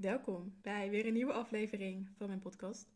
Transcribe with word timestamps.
Welkom 0.00 0.54
bij 0.62 0.90
weer 0.90 1.06
een 1.06 1.12
nieuwe 1.12 1.32
aflevering 1.32 2.08
van 2.16 2.26
mijn 2.26 2.40
podcast. 2.40 2.88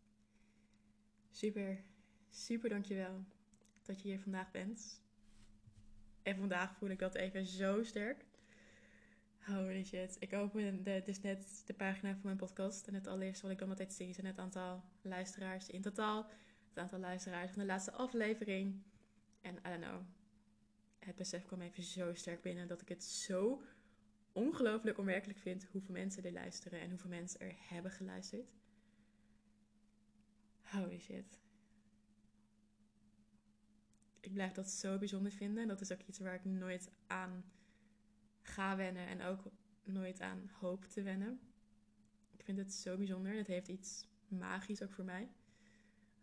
Super, 1.31 1.85
super 2.31 2.69
dankjewel 2.69 3.25
dat 3.83 4.03
je 4.03 4.09
hier 4.09 4.21
vandaag 4.21 4.51
bent. 4.51 5.03
En 6.23 6.37
vandaag 6.37 6.77
voel 6.77 6.89
ik 6.89 6.99
dat 6.99 7.15
even 7.15 7.47
zo 7.47 7.83
sterk. 7.83 8.25
Holy 9.39 9.85
shit. 9.85 10.17
Ik 10.19 10.33
opende 10.33 11.03
dus 11.03 11.21
net 11.21 11.63
de 11.67 11.75
pagina 11.75 12.13
van 12.13 12.21
mijn 12.23 12.37
podcast. 12.37 12.87
En 12.87 12.95
het 12.95 13.07
allereerste 13.07 13.43
wat 13.43 13.53
ik 13.53 13.59
dan 13.59 13.69
altijd 13.69 13.93
zie 13.93 14.13
zijn 14.13 14.27
het 14.27 14.39
aantal 14.39 14.83
luisteraars 15.03 15.69
in 15.69 15.83
totaal. 15.83 16.31
Het 16.69 16.79
aantal 16.79 16.99
luisteraars 16.99 17.51
van 17.51 17.61
de 17.61 17.67
laatste 17.69 17.93
aflevering. 17.93 18.83
En 19.41 19.55
I 19.55 19.61
don't 19.63 19.85
know. 19.85 20.01
Het 20.99 21.17
besef 21.17 21.45
kwam 21.45 21.61
even 21.61 21.83
zo 21.83 22.15
sterk 22.15 22.43
binnen 22.43 22.69
dat 22.69 22.81
ik 22.81 22.89
het 22.89 23.05
zo 23.05 23.63
ongelooflijk 24.35 24.99
onwerkelijk 24.99 25.39
vind 25.39 25.65
hoeveel 25.65 25.95
mensen 25.95 26.25
er 26.25 26.33
luisteren 26.33 26.81
en 26.81 26.91
hoeveel 26.91 27.11
mensen 27.11 27.41
er 27.41 27.55
hebben 27.59 27.91
geluisterd. 27.91 28.53
Holy 30.63 30.99
shit. 30.99 31.41
Ik 34.21 34.33
blijf 34.33 34.53
dat 34.53 34.71
zo 34.71 34.99
bijzonder 34.99 35.33
vinden. 35.33 35.69
Dat 35.69 35.81
is 35.81 35.93
ook 35.93 36.03
iets 36.03 36.19
waar 36.19 36.35
ik 36.35 36.45
nooit 36.45 36.91
aan 37.07 37.45
ga 38.43 38.77
wennen 38.77 39.07
en 39.07 39.23
ook 39.23 39.51
nooit 39.83 40.21
aan 40.21 40.51
hoop 40.53 40.85
te 40.85 41.03
wennen. 41.03 41.41
Ik 42.31 42.45
vind 42.45 42.59
het 42.59 42.73
zo 42.73 42.97
bijzonder. 42.97 43.37
Het 43.37 43.47
heeft 43.47 43.69
iets 43.69 44.07
magisch 44.29 44.83
ook 44.83 44.93
voor 44.93 45.05
mij. 45.05 45.29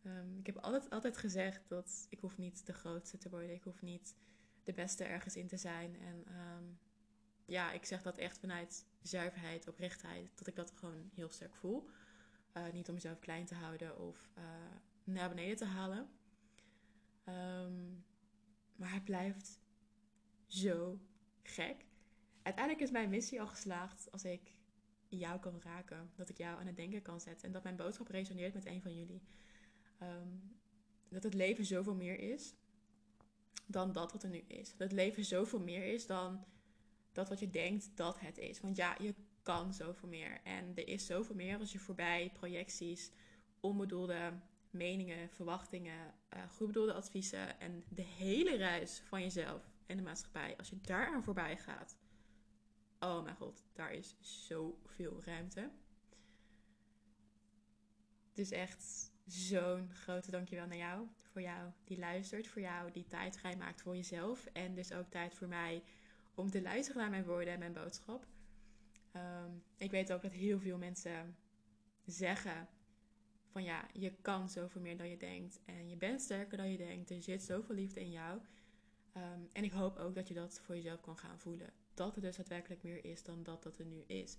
Um, 0.04 0.38
ik 0.38 0.46
heb 0.46 0.58
altijd, 0.58 0.90
altijd 0.90 1.18
gezegd 1.18 1.70
dat 1.70 2.08
ik 2.10 2.20
hoef 2.20 2.38
niet 2.38 2.66
de 2.66 2.74
grootste 2.74 3.18
te 3.18 3.30
worden. 3.30 3.54
Ik 3.54 3.64
hoef 3.64 3.82
niet 3.82 4.16
de 4.64 4.74
beste 4.74 5.04
ergens 5.04 5.36
in 5.36 5.48
te 5.48 5.58
zijn. 5.58 5.96
En 6.00 6.26
um, 6.36 6.80
ja, 7.52 7.72
ik 7.72 7.86
zeg 7.86 8.02
dat 8.02 8.18
echt 8.18 8.40
vanuit 8.40 8.86
zuiverheid, 9.02 9.68
oprechtheid, 9.68 10.38
dat 10.38 10.48
ik 10.48 10.56
dat 10.56 10.72
gewoon 10.72 11.10
heel 11.14 11.30
sterk 11.30 11.56
voel. 11.56 11.90
Uh, 12.54 12.72
niet 12.74 12.88
om 12.88 12.94
mezelf 12.94 13.20
klein 13.20 13.46
te 13.46 13.56
houden 13.56 13.98
of 13.98 14.30
uh, 14.38 14.44
naar 15.04 15.30
beneden 15.30 15.58
te 15.58 15.66
halen. 15.66 16.10
Um, 17.26 18.06
maar 18.76 18.94
het 18.94 19.04
blijft 19.04 19.60
zo 20.48 21.00
gek. 21.44 21.86
Uiteindelijk 22.42 22.84
is 22.84 22.92
mijn 22.92 23.10
missie 23.10 23.42
al 23.42 23.48
geslaagd 23.48 24.12
als 24.12 24.24
ik 24.24 24.56
jou 25.08 25.40
kan 25.40 25.62
raken. 25.64 26.12
Dat 26.16 26.30
ik 26.30 26.38
jou 26.38 26.60
aan 26.60 26.68
het 26.68 26.76
denken 26.76 27.02
kan 27.02 27.22
zetten. 27.22 27.48
En 27.48 27.54
dat 27.54 27.64
mijn 27.64 27.76
boodschap 27.76 28.08
resoneert 28.08 28.54
met 28.54 28.66
een 28.66 28.82
van 28.82 28.96
jullie. 28.96 29.22
Um, 30.02 30.60
dat 31.10 31.24
het 31.24 31.34
leven 31.34 31.66
zoveel 31.66 31.96
meer 31.96 32.20
is 32.20 32.54
dan 33.66 33.94
dat 33.94 34.12
wat 34.12 34.24
er 34.24 34.30
nu 34.30 34.44
is. 34.48 34.70
Dat 34.70 34.80
het 34.80 34.92
leven 34.92 35.26
zoveel 35.26 35.60
meer 35.60 35.94
is 35.94 36.06
dan 36.06 36.46
dat 37.12 37.30
wat 37.30 37.40
je 37.40 37.50
denkt 37.50 37.98
dat 37.98 38.20
het 38.20 38.38
is. 38.38 38.62
Want 38.62 38.76
ja, 38.76 38.96
je 39.00 39.16
kan 39.44 39.74
zoveel 39.74 40.10
meer. 40.10 40.42
En 40.44 40.72
er 40.76 40.88
is 40.88 41.06
zoveel 41.06 41.36
meer 41.36 41.60
als 41.60 41.72
je 41.72 41.80
voorbij 41.80 42.32
projecties, 42.34 43.12
onbedoelde 43.60 44.34
meningen, 44.70 45.30
verwachtingen, 45.30 46.14
uh, 46.34 46.50
goed 46.50 46.68
bedoelde 46.68 46.94
adviezen 46.94 47.60
en 47.60 47.84
de 47.90 48.02
hele 48.02 48.56
reis 48.56 49.02
van 49.06 49.22
jezelf 49.22 49.72
en 49.86 49.98
de 49.98 50.04
maatschappij, 50.04 50.58
als 50.58 50.70
je 50.70 50.82
daaraan 50.82 51.24
voorbij 51.24 51.58
gaat. 51.58 51.98
Oh 53.00 53.24
mijn 53.24 53.36
god, 53.36 53.64
daar 53.74 53.94
is 53.94 54.16
zoveel 54.20 55.22
ruimte. 55.26 55.72
Dus 58.34 58.52
echt 58.52 59.12
zo'n 59.26 59.90
grote 59.94 60.32
dankjewel 60.32 60.68
naar 60.68 60.78
jou. 60.78 61.08
Voor 61.22 61.42
jou 61.42 61.72
die 61.84 61.98
luistert, 61.98 62.48
voor 62.48 62.62
jou 62.62 62.92
die 62.92 63.08
tijd 63.08 63.38
vrijmaakt 63.38 63.82
voor 63.82 63.96
jezelf. 63.96 64.46
En 64.46 64.76
dus 64.76 64.94
ook 64.94 65.10
tijd 65.10 65.36
voor 65.36 65.48
mij 65.48 65.84
om 66.36 66.50
te 66.50 66.62
luisteren 66.62 67.02
naar 67.02 67.10
mijn 67.10 67.26
woorden 67.26 67.54
en 67.54 67.60
mijn 67.60 67.74
boodschap. 67.74 68.26
Um, 69.16 69.64
ik 69.78 69.92
weet 69.92 70.14
ook 70.14 70.22
dat 70.22 70.32
heel 70.32 70.60
veel 70.60 70.78
mensen 70.78 71.36
zeggen 72.06 72.68
van 73.48 73.64
ja, 73.64 73.88
je 73.94 74.14
kan 74.22 74.50
zoveel 74.50 74.82
meer 74.82 74.98
dan 74.98 75.10
je 75.10 75.18
denkt. 75.18 75.60
En 75.66 75.90
je 75.90 75.98
bent 75.98 76.22
sterker 76.22 76.58
dan 76.58 76.72
je 76.72 76.78
denkt. 76.78 77.10
Er 77.10 77.22
zit 77.22 77.44
zoveel 77.44 77.76
liefde 77.76 78.00
in 78.00 78.12
jou. 78.12 78.40
Um, 79.18 79.50
en 79.52 79.64
ik 79.64 79.72
hoop 79.72 79.98
ook 79.98 80.16
dat 80.16 80.28
je 80.28 80.34
dat 80.34 80.60
voor 80.60 80.76
jezelf 80.76 81.02
kan 81.02 81.18
gaan 81.18 81.40
voelen. 81.40 81.74
Dat 81.94 82.16
er 82.16 82.22
dus 82.22 82.36
daadwerkelijk 82.36 82.84
meer 82.84 83.06
is 83.06 83.24
dan 83.24 83.44
dat 83.44 83.64
dat 83.64 83.78
er 83.78 83.86
nu 83.86 84.04
is. 84.08 84.38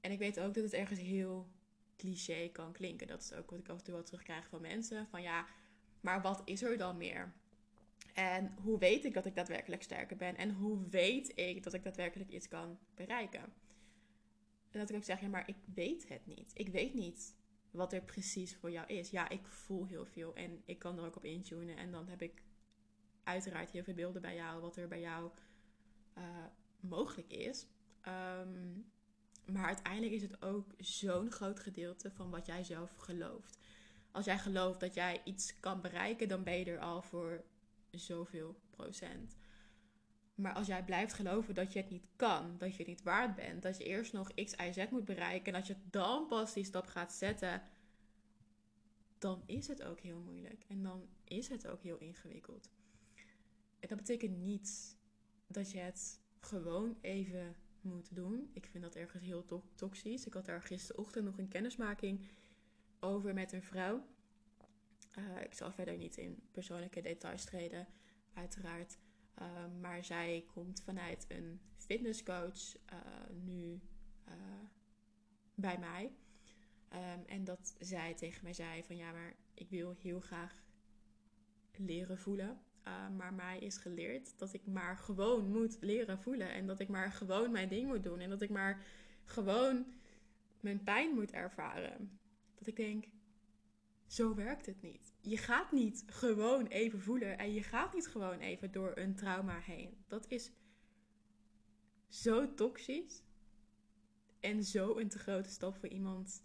En 0.00 0.10
ik 0.10 0.18
weet 0.18 0.40
ook 0.40 0.54
dat 0.54 0.64
het 0.64 0.72
ergens 0.72 1.00
heel 1.00 1.48
cliché 1.96 2.48
kan 2.52 2.72
klinken. 2.72 3.06
Dat 3.06 3.22
is 3.22 3.32
ook 3.32 3.50
wat 3.50 3.58
ik 3.58 3.68
af 3.68 3.78
en 3.78 3.84
toe 3.84 3.94
wel 3.94 4.02
terugkrijg 4.02 4.48
van 4.48 4.60
mensen. 4.60 5.06
Van 5.06 5.22
ja, 5.22 5.46
maar 6.00 6.22
wat 6.22 6.42
is 6.44 6.62
er 6.62 6.78
dan 6.78 6.96
meer? 6.96 7.32
En 8.14 8.54
hoe 8.62 8.78
weet 8.78 9.04
ik 9.04 9.14
dat 9.14 9.26
ik 9.26 9.34
daadwerkelijk 9.34 9.82
sterker 9.82 10.16
ben? 10.16 10.36
En 10.36 10.50
hoe 10.54 10.88
weet 10.88 11.38
ik 11.38 11.62
dat 11.62 11.74
ik 11.74 11.82
daadwerkelijk 11.82 12.30
iets 12.30 12.48
kan 12.48 12.78
bereiken? 12.94 13.42
En 14.70 14.80
dat 14.80 14.90
ik 14.90 14.96
ook 14.96 15.04
zeg, 15.04 15.20
ja, 15.20 15.28
maar 15.28 15.48
ik 15.48 15.56
weet 15.74 16.08
het 16.08 16.26
niet. 16.26 16.50
Ik 16.54 16.68
weet 16.68 16.94
niet 16.94 17.36
wat 17.70 17.92
er 17.92 18.02
precies 18.02 18.56
voor 18.56 18.70
jou 18.70 18.86
is. 18.86 19.10
Ja, 19.10 19.28
ik 19.28 19.46
voel 19.46 19.86
heel 19.86 20.06
veel 20.06 20.34
en 20.34 20.62
ik 20.64 20.78
kan 20.78 20.98
er 20.98 21.04
ook 21.04 21.16
op 21.16 21.24
intunen. 21.24 21.76
En 21.76 21.90
dan 21.90 22.08
heb 22.08 22.22
ik 22.22 22.42
uiteraard 23.22 23.70
heel 23.70 23.84
veel 23.84 23.94
beelden 23.94 24.22
bij 24.22 24.34
jou, 24.34 24.60
wat 24.60 24.76
er 24.76 24.88
bij 24.88 25.00
jou 25.00 25.30
uh, 26.18 26.24
mogelijk 26.80 27.32
is. 27.32 27.66
Um, 28.08 28.92
maar 29.52 29.66
uiteindelijk 29.66 30.12
is 30.12 30.22
het 30.22 30.42
ook 30.42 30.74
zo'n 30.78 31.30
groot 31.30 31.60
gedeelte 31.60 32.10
van 32.10 32.30
wat 32.30 32.46
jij 32.46 32.64
zelf 32.64 32.94
gelooft. 32.96 33.58
Als 34.10 34.24
jij 34.24 34.38
gelooft 34.38 34.80
dat 34.80 34.94
jij 34.94 35.20
iets 35.24 35.60
kan 35.60 35.80
bereiken, 35.80 36.28
dan 36.28 36.42
ben 36.42 36.58
je 36.58 36.64
er 36.64 36.78
al 36.78 37.02
voor 37.02 37.44
zoveel 37.98 38.60
procent. 38.70 39.36
Maar 40.34 40.52
als 40.52 40.66
jij 40.66 40.84
blijft 40.84 41.12
geloven 41.12 41.54
dat 41.54 41.72
je 41.72 41.78
het 41.78 41.90
niet 41.90 42.06
kan, 42.16 42.58
dat 42.58 42.70
je 42.70 42.78
het 42.78 42.86
niet 42.86 43.02
waard 43.02 43.34
bent, 43.34 43.62
dat 43.62 43.78
je 43.78 43.84
eerst 43.84 44.12
nog 44.12 44.34
X, 44.34 44.52
Y, 44.52 44.72
Z 44.72 44.90
moet 44.90 45.04
bereiken 45.04 45.52
en 45.52 45.60
dat 45.60 45.66
je 45.66 45.76
dan 45.90 46.26
pas 46.26 46.52
die 46.52 46.64
stap 46.64 46.86
gaat 46.86 47.12
zetten, 47.12 47.62
dan 49.18 49.42
is 49.46 49.68
het 49.68 49.82
ook 49.82 50.00
heel 50.00 50.18
moeilijk. 50.18 50.64
En 50.68 50.82
dan 50.82 51.08
is 51.24 51.48
het 51.48 51.66
ook 51.66 51.82
heel 51.82 51.98
ingewikkeld. 51.98 52.70
En 53.80 53.88
dat 53.88 53.98
betekent 53.98 54.36
niet 54.38 54.96
dat 55.46 55.70
je 55.70 55.78
het 55.78 56.20
gewoon 56.40 56.96
even 57.00 57.56
moet 57.80 58.14
doen. 58.14 58.50
Ik 58.52 58.66
vind 58.66 58.82
dat 58.82 58.94
ergens 58.94 59.22
heel 59.22 59.44
to 59.44 59.64
toxisch. 59.74 60.26
Ik 60.26 60.34
had 60.34 60.44
daar 60.44 60.62
gisterochtend 60.62 61.24
nog 61.24 61.38
een 61.38 61.48
kennismaking 61.48 62.28
over 63.00 63.34
met 63.34 63.52
een 63.52 63.62
vrouw. 63.62 64.04
Uh, 65.18 65.42
ik 65.42 65.54
zal 65.54 65.72
verder 65.72 65.96
niet 65.96 66.16
in 66.16 66.42
persoonlijke 66.52 67.00
details 67.00 67.44
treden, 67.44 67.86
uiteraard. 68.32 68.98
Uh, 69.38 69.46
maar 69.80 70.04
zij 70.04 70.44
komt 70.54 70.82
vanuit 70.82 71.24
een 71.28 71.60
fitnesscoach 71.76 72.76
uh, 72.92 72.98
nu 73.44 73.80
bij 75.54 75.78
mij. 75.78 76.12
Um, 76.92 77.24
en 77.26 77.44
dat 77.44 77.74
zij 77.78 78.14
tegen 78.14 78.44
mij 78.44 78.52
zei 78.52 78.82
van 78.82 78.96
ja, 78.96 79.12
maar 79.12 79.34
ik 79.54 79.70
wil 79.70 79.94
heel 79.98 80.20
graag 80.20 80.62
leren 81.76 82.18
voelen. 82.18 82.60
maar 83.16 83.34
mij 83.34 83.58
is 83.58 83.76
geleerd 83.76 84.38
dat 84.38 84.52
ik 84.52 84.66
maar 84.66 84.96
gewoon 84.96 85.50
moet 85.50 85.76
leren 85.80 86.18
voelen. 86.18 86.50
En 86.52 86.66
dat 86.66 86.80
ik 86.80 86.88
maar 86.88 87.12
gewoon 87.12 87.50
mijn 87.50 87.68
ding 87.68 87.86
moet 87.86 88.02
doen. 88.02 88.20
En 88.20 88.30
dat 88.30 88.40
ik 88.40 88.50
maar 88.50 88.84
gewoon 89.24 89.86
mijn 90.60 90.82
pijn 90.82 91.14
moet 91.14 91.32
ervaren. 91.32 92.18
Dat 92.54 92.66
ik 92.66 92.76
denk, 92.76 93.04
zo 94.06 94.34
werkt 94.34 94.66
het 94.66 94.82
niet. 94.82 95.14
Je 95.20 95.36
gaat 95.36 95.72
niet 95.72 96.02
gewoon 96.06 96.66
even 96.66 97.00
voelen 97.00 97.38
en 97.38 97.52
je 97.52 97.62
gaat 97.62 97.94
niet 97.94 98.08
gewoon 98.08 98.38
even 98.38 98.72
door 98.72 98.92
een 98.96 99.14
trauma 99.14 99.58
heen. 99.58 100.04
Dat 100.06 100.26
is 100.28 100.52
zo 102.08 102.54
toxisch 102.54 103.22
en 104.40 104.64
zo 104.64 104.96
een 104.98 105.08
te 105.08 105.18
grote 105.18 105.50
stap 105.50 105.76
voor 105.76 105.88
iemand 105.88 106.44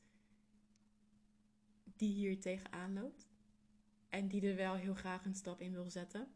die 1.83 2.13
hier 2.13 2.39
tegenaan 2.39 2.93
loopt 2.93 3.27
en 4.09 4.27
die 4.27 4.49
er 4.49 4.55
wel 4.55 4.75
heel 4.75 4.95
graag 4.95 5.25
een 5.25 5.35
stap 5.35 5.61
in 5.61 5.71
wil 5.71 5.89
zetten. 5.89 6.31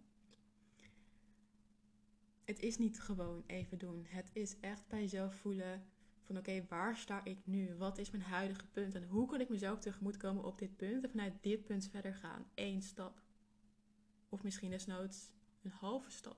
Het 2.44 2.59
is 2.59 2.78
niet 2.78 3.00
gewoon 3.00 3.44
even 3.47 3.78
doen. 3.78 4.06
Het 4.07 4.29
is 4.33 4.59
echt 4.59 4.88
bij 4.88 5.00
jezelf 5.00 5.35
voelen 5.35 5.93
van 6.23 6.38
oké, 6.38 6.66
waar 6.69 6.97
sta 6.97 7.24
ik 7.24 7.38
nu? 7.44 7.75
Wat 7.75 7.98
is 7.98 8.12
mijn 8.12 8.24
huidige 8.24 8.65
punt? 8.68 8.95
En 8.95 9.03
hoe 9.03 9.27
kan 9.27 9.42
ik 9.42 9.50
mezelf 9.50 9.80
tegemoetkomen 9.80 10.44
op 10.44 10.59
dit 10.59 10.75
punt? 10.75 11.03
En 11.03 11.09
vanuit 11.09 11.33
dit 11.42 11.63
punt 11.63 11.89
verder 11.89 12.13
gaan. 12.13 12.45
Eén 12.56 12.81
stap. 12.81 13.21
Of 14.30 14.44
misschien 14.44 14.69
desnoods 14.69 15.31
een 15.62 15.71
halve 15.71 16.12
stap. 16.12 16.38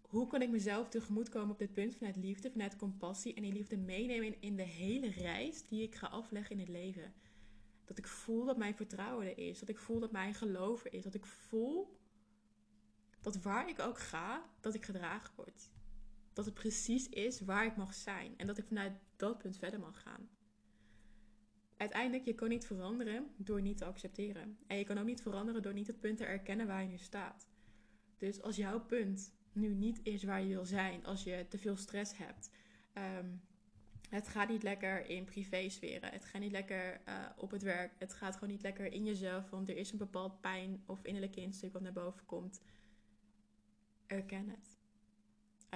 Hoe 0.00 0.26
kan 0.26 0.42
ik 0.42 0.50
mezelf 0.50 0.88
tegemoetkomen 0.88 1.50
op 1.50 1.58
dit 1.58 1.72
punt 1.72 1.96
vanuit 1.96 2.16
liefde, 2.16 2.50
vanuit 2.50 2.76
compassie 2.76 3.34
en 3.34 3.42
die 3.42 3.52
liefde 3.52 3.76
meenemen 3.76 4.40
in 4.40 4.56
de 4.56 4.62
hele 4.62 5.10
reis 5.10 5.68
die 5.68 5.82
ik 5.82 5.94
ga 5.94 6.06
afleggen 6.06 6.52
in 6.52 6.60
het 6.60 6.68
leven? 6.68 7.14
Dat 7.84 7.98
ik 7.98 8.06
voel 8.06 8.44
dat 8.44 8.56
mijn 8.56 8.76
vertrouwen 8.76 9.26
er 9.26 9.38
is. 9.38 9.58
Dat 9.58 9.68
ik 9.68 9.78
voel 9.78 10.00
dat 10.00 10.12
mijn 10.12 10.34
geloof 10.34 10.84
er 10.84 10.92
is. 10.92 11.04
Dat 11.04 11.14
ik 11.14 11.26
voel 11.26 11.98
dat 13.20 13.42
waar 13.42 13.68
ik 13.68 13.78
ook 13.78 13.98
ga, 13.98 14.50
dat 14.60 14.74
ik 14.74 14.84
gedragen 14.84 15.32
word 15.36 15.74
dat 16.36 16.44
het 16.44 16.54
precies 16.54 17.08
is 17.08 17.40
waar 17.40 17.66
ik 17.66 17.76
mag 17.76 17.94
zijn. 17.94 18.34
En 18.36 18.46
dat 18.46 18.58
ik 18.58 18.66
vanuit 18.66 18.92
dat 19.16 19.38
punt 19.38 19.56
verder 19.56 19.80
mag 19.80 20.02
gaan. 20.02 20.28
Uiteindelijk, 21.76 22.24
je 22.24 22.34
kan 22.34 22.48
niet 22.48 22.66
veranderen 22.66 23.26
door 23.36 23.62
niet 23.62 23.78
te 23.78 23.84
accepteren. 23.84 24.58
En 24.66 24.78
je 24.78 24.84
kan 24.84 24.98
ook 24.98 25.06
niet 25.06 25.22
veranderen 25.22 25.62
door 25.62 25.72
niet 25.72 25.86
het 25.86 26.00
punt 26.00 26.18
te 26.18 26.24
erkennen 26.24 26.66
waar 26.66 26.82
je 26.82 26.88
nu 26.88 26.98
staat. 26.98 27.48
Dus 28.16 28.42
als 28.42 28.56
jouw 28.56 28.80
punt 28.80 29.34
nu 29.52 29.74
niet 29.74 30.00
is 30.02 30.24
waar 30.24 30.40
je 30.40 30.48
wil 30.48 30.64
zijn, 30.64 31.04
als 31.04 31.22
je 31.22 31.46
te 31.48 31.58
veel 31.58 31.76
stress 31.76 32.16
hebt, 32.16 32.50
Ehm, 32.96 33.26
het 34.08 34.28
gaat 34.28 34.48
niet 34.48 34.62
lekker 34.62 35.08
in 35.08 35.24
privésferen. 35.24 36.12
Het 36.12 36.24
gaat 36.24 36.40
niet 36.40 36.52
lekker 36.52 37.00
uh, 37.08 37.26
op 37.36 37.50
het 37.50 37.62
werk. 37.62 37.92
Het 37.98 38.12
gaat 38.12 38.34
gewoon 38.34 38.48
niet 38.48 38.62
lekker 38.62 38.92
in 38.92 39.04
jezelf. 39.04 39.50
Want 39.50 39.68
er 39.68 39.76
is 39.76 39.92
een 39.92 39.98
bepaald 39.98 40.40
pijn 40.40 40.82
of 40.86 41.04
innerlijke 41.04 41.40
instuk 41.40 41.72
wat 41.72 41.82
naar 41.82 41.92
boven 41.92 42.26
komt. 42.26 42.60
Erken 44.06 44.48
het. 44.48 44.75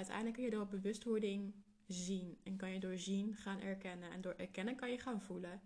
Uiteindelijk 0.01 0.37
kun 0.37 0.45
je 0.45 0.51
door 0.51 0.67
bewustwording 0.67 1.55
zien. 1.87 2.39
En 2.43 2.57
kan 2.57 2.71
je 2.71 2.81
door 2.81 2.99
zien 2.99 3.35
gaan 3.35 3.61
erkennen. 3.61 4.11
En 4.11 4.21
door 4.21 4.35
erkennen 4.35 4.77
kan 4.77 4.91
je 4.91 4.99
gaan 4.99 5.21
voelen. 5.23 5.61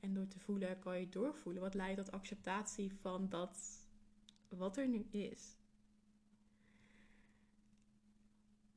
En 0.00 0.14
door 0.14 0.28
te 0.28 0.38
voelen 0.38 0.78
kan 0.78 1.00
je 1.00 1.08
doorvoelen. 1.08 1.62
Wat 1.62 1.74
leidt 1.74 1.96
tot 1.96 2.12
acceptatie 2.12 2.92
van 2.92 3.28
dat 3.28 3.86
wat 4.48 4.76
er 4.76 4.88
nu 4.88 5.06
is. 5.10 5.56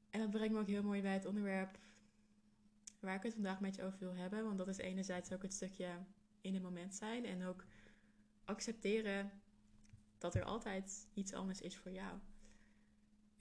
En 0.10 0.20
dat 0.20 0.30
brengt 0.30 0.54
me 0.54 0.60
ook 0.60 0.68
heel 0.68 0.84
mooi 0.84 1.02
bij 1.02 1.14
het 1.14 1.26
onderwerp 1.26 1.80
waar 3.00 3.16
ik 3.16 3.24
het 3.24 3.34
vandaag 3.34 3.60
met 3.60 3.76
je 3.76 3.84
over 3.84 4.00
wil 4.00 4.16
hebben. 4.16 4.44
Want 4.44 4.58
dat 4.58 4.68
is 4.68 4.78
enerzijds 4.78 5.32
ook 5.32 5.42
het 5.42 5.54
stukje 5.54 6.06
in 6.42 6.54
het 6.54 6.64
moment 6.64 6.96
zijn. 6.96 7.26
En 7.26 7.44
ook 7.44 7.66
accepteren 8.46 9.32
dat 10.18 10.36
er 10.36 10.44
altijd 10.44 11.08
iets 11.14 11.34
anders 11.34 11.62
is 11.62 11.78
voor 11.78 11.92
jou. 11.92 12.20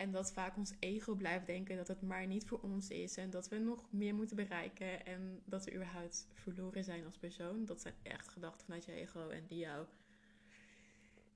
En 0.00 0.10
dat 0.10 0.32
vaak 0.32 0.56
ons 0.56 0.74
ego 0.78 1.14
blijft 1.14 1.46
denken 1.46 1.76
dat 1.76 1.88
het 1.88 2.02
maar 2.02 2.26
niet 2.26 2.46
voor 2.46 2.60
ons 2.60 2.88
is. 2.88 3.16
En 3.16 3.30
dat 3.30 3.48
we 3.48 3.58
nog 3.58 3.92
meer 3.92 4.14
moeten 4.14 4.36
bereiken. 4.36 5.06
En 5.06 5.42
dat 5.44 5.64
we 5.64 5.74
überhaupt 5.74 6.28
verloren 6.32 6.84
zijn 6.84 7.04
als 7.04 7.18
persoon. 7.18 7.64
Dat 7.64 7.80
zijn 7.80 7.94
echt 8.02 8.28
gedachten 8.28 8.64
vanuit 8.64 8.84
je 8.84 8.92
ego. 8.92 9.28
En 9.28 9.46
die 9.46 9.58
jou 9.58 9.86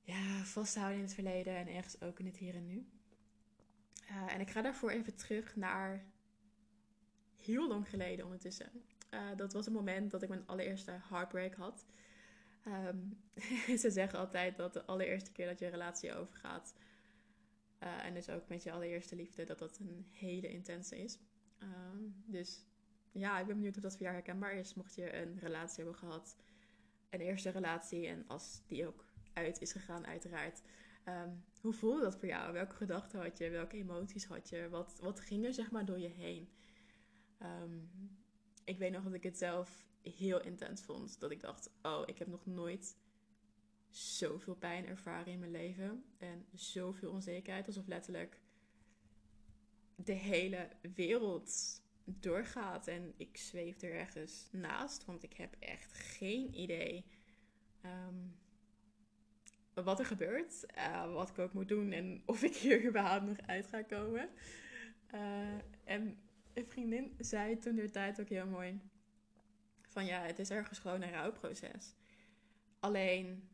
ja, 0.02 0.44
vasthouden 0.44 0.96
in 0.96 1.04
het 1.04 1.14
verleden. 1.14 1.56
En 1.56 1.68
ergens 1.68 2.00
ook 2.00 2.18
in 2.18 2.26
het 2.26 2.36
hier 2.36 2.54
en 2.54 2.66
nu. 2.66 2.86
Uh, 4.10 4.34
en 4.34 4.40
ik 4.40 4.50
ga 4.50 4.62
daarvoor 4.62 4.90
even 4.90 5.16
terug 5.16 5.56
naar 5.56 6.04
heel 7.36 7.68
lang 7.68 7.88
geleden 7.88 8.24
ondertussen. 8.24 8.70
Uh, 9.10 9.20
dat 9.36 9.52
was 9.52 9.64
het 9.64 9.74
moment 9.74 10.10
dat 10.10 10.22
ik 10.22 10.28
mijn 10.28 10.46
allereerste 10.46 11.00
heartbreak 11.08 11.54
had. 11.54 11.86
Um, 12.66 13.18
ze 13.82 13.90
zeggen 13.90 14.18
altijd 14.18 14.56
dat 14.56 14.72
de 14.72 14.84
allereerste 14.84 15.32
keer 15.32 15.46
dat 15.46 15.58
je 15.58 15.68
relatie 15.68 16.14
overgaat, 16.14 16.74
uh, 17.84 18.04
en 18.04 18.14
dus 18.14 18.28
ook 18.28 18.48
met 18.48 18.62
je 18.62 18.72
allereerste 18.72 19.16
liefde, 19.16 19.44
dat 19.44 19.58
dat 19.58 19.78
een 19.78 20.06
hele 20.10 20.48
intense 20.48 20.98
is. 20.98 21.18
Um, 21.58 22.22
dus 22.26 22.66
ja, 23.12 23.40
ik 23.40 23.46
ben 23.46 23.56
benieuwd 23.56 23.76
of 23.76 23.82
dat 23.82 23.92
voor 23.92 24.02
jou 24.02 24.14
herkenbaar 24.14 24.54
is. 24.54 24.74
Mocht 24.74 24.94
je 24.94 25.16
een 25.16 25.38
relatie 25.38 25.76
hebben 25.76 25.94
gehad, 25.94 26.36
een 27.10 27.20
eerste 27.20 27.50
relatie, 27.50 28.06
en 28.06 28.24
als 28.26 28.62
die 28.66 28.86
ook 28.86 29.04
uit 29.32 29.60
is 29.60 29.72
gegaan, 29.72 30.06
uiteraard. 30.06 30.62
Um, 31.08 31.44
hoe 31.60 31.72
voelde 31.72 32.02
dat 32.02 32.16
voor 32.16 32.28
jou? 32.28 32.52
Welke 32.52 32.74
gedachten 32.74 33.20
had 33.20 33.38
je? 33.38 33.50
Welke 33.50 33.76
emoties 33.76 34.24
had 34.26 34.48
je? 34.48 34.68
Wat, 34.68 34.98
wat 35.00 35.20
ging 35.20 35.44
er 35.44 35.54
zeg 35.54 35.70
maar 35.70 35.84
door 35.84 35.98
je 35.98 36.08
heen? 36.08 36.48
Um, 37.42 37.90
ik 38.64 38.78
weet 38.78 38.92
nog 38.92 39.04
dat 39.04 39.14
ik 39.14 39.22
het 39.22 39.38
zelf 39.38 39.86
heel 40.02 40.40
intens 40.40 40.82
vond. 40.82 41.20
Dat 41.20 41.30
ik 41.30 41.40
dacht, 41.40 41.70
oh, 41.82 42.02
ik 42.06 42.18
heb 42.18 42.28
nog 42.28 42.46
nooit 42.46 42.96
zoveel 43.96 44.54
pijn 44.54 44.86
ervaren 44.86 45.32
in 45.32 45.38
mijn 45.38 45.50
leven. 45.50 46.04
En 46.18 46.46
zoveel 46.52 47.10
onzekerheid. 47.10 47.66
Alsof 47.66 47.86
letterlijk 47.86 48.40
de 49.94 50.12
hele 50.12 50.68
wereld 50.94 51.82
doorgaat. 52.04 52.86
En 52.88 53.14
ik 53.16 53.36
zweef 53.36 53.82
er 53.82 53.94
ergens 53.94 54.48
naast. 54.52 55.04
Want 55.04 55.22
ik 55.22 55.32
heb 55.32 55.56
echt 55.58 55.92
geen 55.92 56.58
idee 56.58 57.04
um, 57.84 58.36
wat 59.84 59.98
er 59.98 60.06
gebeurt. 60.06 60.66
Uh, 60.76 61.12
wat 61.12 61.28
ik 61.28 61.38
ook 61.38 61.52
moet 61.52 61.68
doen. 61.68 61.92
En 61.92 62.22
of 62.26 62.42
ik 62.42 62.56
hier 62.56 62.86
überhaupt 62.86 63.26
nog 63.26 63.40
uit 63.46 63.66
ga 63.66 63.82
komen. 63.82 64.28
Uh, 65.14 65.58
en 65.84 66.18
een 66.54 66.66
vriendin 66.66 67.14
zei 67.18 67.58
toen 67.58 67.74
de 67.74 67.90
tijd 67.90 68.20
ook 68.20 68.28
heel 68.28 68.46
mooi: 68.46 68.80
van 69.88 70.04
ja, 70.04 70.22
het 70.22 70.38
is 70.38 70.50
ergens 70.50 70.78
gewoon 70.78 71.02
een 71.02 71.12
rouwproces. 71.12 71.94
Alleen 72.80 73.48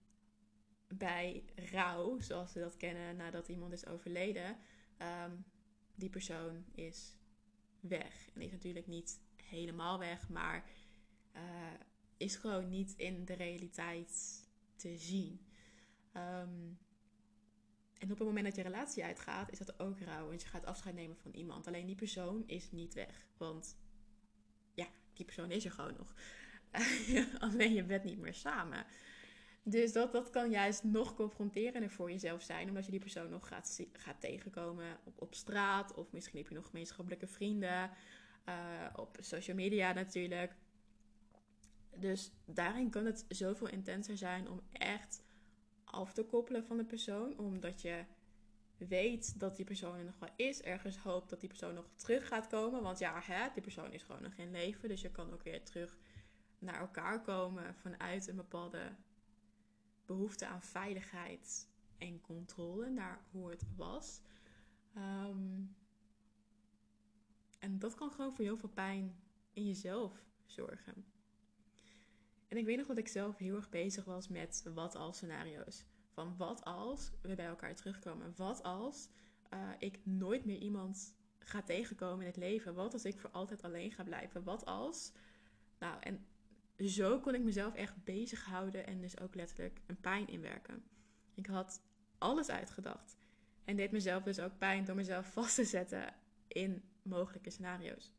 bij 0.95 1.45
rouw, 1.55 2.21
zoals 2.21 2.53
we 2.53 2.61
dat 2.61 2.77
kennen 2.77 3.17
nadat 3.17 3.49
iemand 3.49 3.73
is 3.73 3.87
overleden, 3.87 4.57
um, 5.25 5.45
die 5.95 6.11
persoon 6.11 6.65
is 6.75 7.17
weg. 7.81 8.29
En 8.35 8.41
is 8.41 8.51
natuurlijk 8.51 8.87
niet 8.87 9.21
helemaal 9.43 9.99
weg, 9.99 10.29
maar 10.29 10.65
uh, 11.37 11.43
is 12.17 12.37
gewoon 12.37 12.69
niet 12.69 12.95
in 12.97 13.25
de 13.25 13.35
realiteit 13.35 14.45
te 14.77 14.97
zien. 14.97 15.41
Um, 16.17 16.79
en 17.99 18.11
op 18.11 18.19
het 18.19 18.27
moment 18.27 18.45
dat 18.45 18.57
je 18.57 18.63
relatie 18.63 19.05
uitgaat, 19.05 19.51
is 19.51 19.59
dat 19.59 19.81
ook 19.81 20.01
rouw. 20.01 20.27
Want 20.29 20.43
je 20.43 20.49
gaat 20.49 20.67
afscheid 20.67 20.95
nemen 20.95 21.17
van 21.17 21.31
iemand. 21.33 21.67
Alleen 21.67 21.87
die 21.87 21.97
persoon 21.97 22.43
is 22.47 22.71
niet 22.71 22.95
weg. 22.95 23.27
Want 23.37 23.77
ja, 24.75 24.87
die 25.13 25.25
persoon 25.25 25.51
is 25.51 25.65
er 25.65 25.71
gewoon 25.71 25.95
nog. 25.99 26.15
Alleen 27.51 27.73
je 27.73 27.85
bent 27.85 28.05
niet 28.05 28.19
meer 28.19 28.35
samen. 28.35 28.87
Dus 29.63 29.93
dat, 29.93 30.13
dat 30.13 30.31
kan 30.31 30.51
juist 30.51 30.85
nog 30.85 31.15
confronterender 31.15 31.91
voor 31.91 32.11
jezelf 32.11 32.43
zijn. 32.43 32.69
Omdat 32.69 32.85
je 32.85 32.91
die 32.91 33.01
persoon 33.01 33.31
nog 33.31 33.49
gaat, 33.49 33.81
gaat 33.93 34.21
tegenkomen 34.21 34.99
op, 35.05 35.21
op 35.23 35.35
straat. 35.35 35.95
Of 35.95 36.13
misschien 36.13 36.39
heb 36.39 36.49
je 36.49 36.55
nog 36.55 36.67
gemeenschappelijke 36.67 37.27
vrienden. 37.27 37.91
Uh, 38.49 38.55
op 38.97 39.17
social 39.21 39.57
media 39.57 39.93
natuurlijk. 39.93 40.55
Dus 41.97 42.33
daarin 42.45 42.91
kan 42.91 43.05
het 43.05 43.25
zoveel 43.29 43.69
intenser 43.69 44.17
zijn 44.17 44.49
om 44.49 44.61
echt 44.73 45.25
af 45.85 46.13
te 46.13 46.25
koppelen 46.25 46.65
van 46.65 46.77
de 46.77 46.85
persoon. 46.85 47.39
Omdat 47.39 47.83
je 47.83 48.05
weet 48.77 49.41
dat 49.41 49.57
die 49.57 49.65
persoon 49.65 49.99
er 49.99 50.05
nog 50.05 50.19
wel 50.19 50.29
is. 50.37 50.63
Ergens 50.63 50.99
hoopt 50.99 51.31
dat 51.31 51.41
die 51.41 51.49
persoon 51.49 51.75
nog 51.75 51.89
terug 51.95 52.29
gaat 52.29 52.47
komen. 52.47 52.83
Want 52.83 52.99
ja, 52.99 53.21
hè, 53.25 53.49
die 53.53 53.63
persoon 53.63 53.93
is 53.93 54.03
gewoon 54.03 54.23
nog 54.23 54.35
in 54.35 54.51
leven. 54.51 54.89
Dus 54.89 55.01
je 55.01 55.11
kan 55.11 55.33
ook 55.33 55.43
weer 55.43 55.65
terug 55.65 55.99
naar 56.59 56.81
elkaar 56.81 57.23
komen 57.23 57.75
vanuit 57.75 58.29
een 58.29 58.37
bepaalde 58.37 58.93
behoefte 60.15 60.47
aan 60.47 60.63
veiligheid 60.63 61.69
en 61.99 62.21
controle 62.21 62.91
naar 62.91 63.25
hoe 63.31 63.51
het 63.51 63.65
was. 63.77 64.21
Um, 64.97 65.77
en 67.59 67.79
dat 67.79 67.95
kan 67.95 68.11
gewoon 68.11 68.35
voor 68.35 68.45
heel 68.45 68.57
veel 68.57 68.69
pijn 68.69 69.15
in 69.53 69.67
jezelf 69.67 70.25
zorgen. 70.47 71.05
En 72.49 72.57
ik 72.57 72.65
weet 72.65 72.77
nog 72.77 72.87
dat 72.87 72.99
ik 72.99 73.09
zelf 73.09 73.37
heel 73.37 73.57
erg 73.57 73.71
bezig 73.71 74.05
was 74.05 74.29
met 74.29 74.65
wat 74.75 74.95
als 74.95 75.17
scenario's. 75.17 75.85
Van 76.09 76.37
wat 76.37 76.65
als 76.65 77.11
we 77.23 77.35
bij 77.35 77.47
elkaar 77.47 77.75
terugkomen? 77.75 78.33
Wat 78.37 78.63
als 78.63 79.09
uh, 79.55 79.71
ik 79.79 80.07
nooit 80.07 80.45
meer 80.45 80.59
iemand 80.59 81.15
ga 81.39 81.63
tegenkomen 81.63 82.21
in 82.21 82.27
het 82.27 82.37
leven? 82.37 82.75
Wat 82.75 82.93
als 82.93 83.05
ik 83.05 83.19
voor 83.19 83.31
altijd 83.31 83.63
alleen 83.63 83.91
ga 83.91 84.03
blijven? 84.03 84.45
Wat 84.45 84.65
als? 84.65 85.13
Nou, 85.79 86.01
en 86.01 86.27
zo 86.89 87.21
kon 87.21 87.35
ik 87.35 87.43
mezelf 87.43 87.75
echt 87.75 88.05
bezighouden 88.05 88.87
en 88.87 89.01
dus 89.01 89.21
ook 89.21 89.35
letterlijk 89.35 89.81
een 89.87 90.01
pijn 90.01 90.29
inwerken. 90.29 90.83
Ik 91.35 91.47
had 91.47 91.83
alles 92.19 92.49
uitgedacht. 92.49 93.17
En 93.65 93.77
deed 93.77 93.93
mezelf 93.93 94.23
dus 94.23 94.41
ook 94.41 94.59
pijn 94.59 94.85
door 94.85 94.95
mezelf 94.95 95.33
vast 95.33 95.55
te 95.55 95.65
zetten 95.65 96.15
in 96.49 96.83
mogelijke 97.03 97.51
scenario's. 97.51 98.13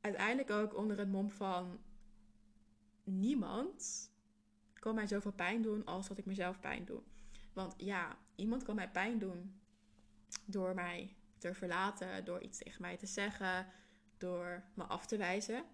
Uiteindelijk 0.00 0.50
ook 0.50 0.76
onder 0.76 0.98
het 0.98 1.08
mom 1.08 1.30
van 1.30 1.80
niemand 3.04 4.10
kan 4.72 4.94
mij 4.94 5.06
zoveel 5.06 5.32
pijn 5.32 5.62
doen 5.62 5.84
als 5.84 6.08
dat 6.08 6.18
ik 6.18 6.26
mezelf 6.26 6.60
pijn 6.60 6.84
doe. 6.84 7.02
Want 7.52 7.74
ja, 7.76 8.18
iemand 8.34 8.62
kan 8.62 8.74
mij 8.74 8.90
pijn 8.90 9.18
doen 9.18 9.60
door 10.44 10.74
mij 10.74 11.16
te 11.38 11.54
verlaten, 11.54 12.24
door 12.24 12.40
iets 12.40 12.58
tegen 12.58 12.82
mij 12.82 12.96
te 12.96 13.06
zeggen, 13.06 13.66
door 14.18 14.64
me 14.74 14.84
af 14.84 15.06
te 15.06 15.16
wijzen. 15.16 15.64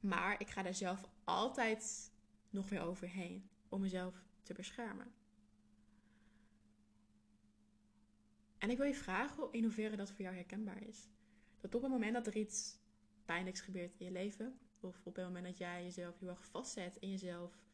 Maar 0.00 0.40
ik 0.40 0.50
ga 0.50 0.62
daar 0.62 0.74
zelf 0.74 1.08
altijd 1.24 2.12
nog 2.50 2.68
weer 2.68 2.80
overheen 2.80 3.50
om 3.68 3.80
mezelf 3.80 4.24
te 4.42 4.54
beschermen. 4.54 5.12
En 8.58 8.70
ik 8.70 8.76
wil 8.76 8.86
je 8.86 8.94
vragen 8.94 9.48
in 9.50 9.62
hoeverre 9.62 9.96
dat 9.96 10.10
voor 10.10 10.20
jou 10.20 10.34
herkenbaar 10.34 10.82
is. 10.82 11.08
Dat 11.60 11.74
op 11.74 11.82
het 11.82 11.90
moment 11.90 12.14
dat 12.14 12.26
er 12.26 12.36
iets 12.36 12.78
pijnlijks 13.24 13.60
gebeurt 13.60 13.94
in 13.98 14.06
je 14.06 14.12
leven, 14.12 14.58
of 14.80 15.00
op 15.04 15.16
het 15.16 15.24
moment 15.24 15.44
dat 15.44 15.58
jij 15.58 15.82
jezelf 15.82 16.18
heel 16.18 16.28
erg 16.28 16.44
vastzet 16.44 16.96
in 16.96 17.10
jezelf, 17.10 17.64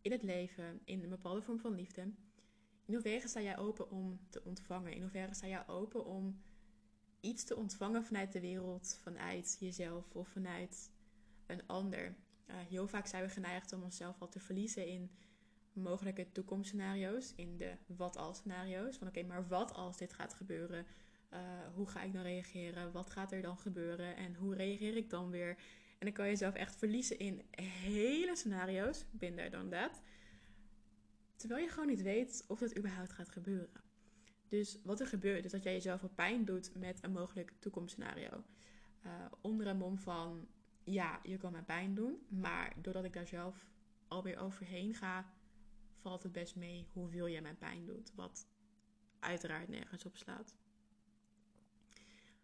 in 0.00 0.12
het 0.12 0.22
leven, 0.22 0.80
in 0.84 1.02
een 1.02 1.08
bepaalde 1.08 1.42
vorm 1.42 1.58
van 1.58 1.74
liefde. 1.74 2.00
In 2.84 2.94
hoeverre 2.94 3.28
sta 3.28 3.40
jij 3.40 3.58
open 3.58 3.90
om 3.90 4.20
te 4.30 4.44
ontvangen? 4.44 4.92
In 4.92 5.00
hoeverre 5.00 5.34
sta 5.34 5.46
jij 5.46 5.68
open 5.68 6.04
om 6.04 6.42
iets 7.20 7.44
te 7.44 7.56
ontvangen 7.56 8.04
vanuit 8.04 8.32
de 8.32 8.40
wereld, 8.40 8.98
vanuit 9.02 9.56
jezelf 9.60 10.14
of 10.14 10.28
vanuit 10.28 10.90
een 11.46 11.66
ander? 11.66 12.14
Heel 12.46 12.88
vaak 12.88 13.06
zijn 13.06 13.22
we 13.22 13.28
geneigd 13.28 13.72
om 13.72 13.82
onszelf 13.82 14.20
al 14.20 14.28
te 14.28 14.40
verliezen 14.40 14.86
in 14.86 15.10
mogelijke 15.72 16.32
toekomstscenario's, 16.32 17.32
in 17.36 17.56
de 17.56 17.76
wat-als 17.86 18.38
scenario's. 18.38 18.96
Van 18.96 19.08
oké, 19.08 19.22
maar 19.22 19.48
wat 19.48 19.74
als 19.74 19.96
dit 19.96 20.12
gaat 20.12 20.34
gebeuren? 20.34 20.86
Uh, 21.32 21.40
hoe 21.74 21.88
ga 21.88 22.02
ik 22.02 22.12
dan 22.12 22.22
reageren? 22.22 22.92
Wat 22.92 23.10
gaat 23.10 23.32
er 23.32 23.42
dan 23.42 23.58
gebeuren? 23.58 24.16
En 24.16 24.34
hoe 24.34 24.54
reageer 24.54 24.96
ik 24.96 25.10
dan 25.10 25.30
weer? 25.30 25.48
En 25.98 26.06
dan 26.06 26.12
kan 26.12 26.24
je 26.24 26.30
jezelf 26.30 26.54
echt 26.54 26.76
verliezen 26.76 27.18
in 27.18 27.42
hele 27.50 28.36
scenario's, 28.36 29.04
binnen 29.10 29.50
dan 29.50 29.70
dat. 29.70 30.02
Terwijl 31.36 31.62
je 31.62 31.68
gewoon 31.68 31.88
niet 31.88 32.02
weet 32.02 32.44
of 32.48 32.58
dat 32.58 32.76
überhaupt 32.78 33.12
gaat 33.12 33.28
gebeuren. 33.28 33.84
Dus 34.48 34.78
wat 34.82 35.00
er 35.00 35.06
gebeurt 35.06 35.44
is 35.44 35.50
dat 35.50 35.62
jij 35.62 35.72
jezelf 35.72 36.00
wat 36.00 36.14
pijn 36.14 36.44
doet 36.44 36.74
met 36.74 36.98
een 37.02 37.12
mogelijk 37.12 37.52
toekomstscenario. 37.58 38.44
Uh, 39.06 39.12
onder 39.40 39.66
een 39.66 39.76
mom 39.76 39.98
van, 39.98 40.48
ja, 40.86 41.20
je 41.22 41.36
kan 41.36 41.52
mij 41.52 41.62
pijn 41.62 41.94
doen. 41.94 42.26
Maar 42.28 42.76
doordat 42.82 43.04
ik 43.04 43.12
daar 43.12 43.26
zelf 43.26 43.66
alweer 44.08 44.38
overheen 44.38 44.94
ga, 44.94 45.32
valt 46.00 46.22
het 46.22 46.32
best 46.32 46.56
mee 46.56 46.86
hoeveel 46.92 47.28
jij 47.28 47.42
mijn 47.42 47.58
pijn 47.58 47.84
doet. 47.84 48.12
Wat 48.14 48.46
uiteraard 49.18 49.68
nergens 49.68 50.04
op 50.04 50.16
slaat. 50.16 50.56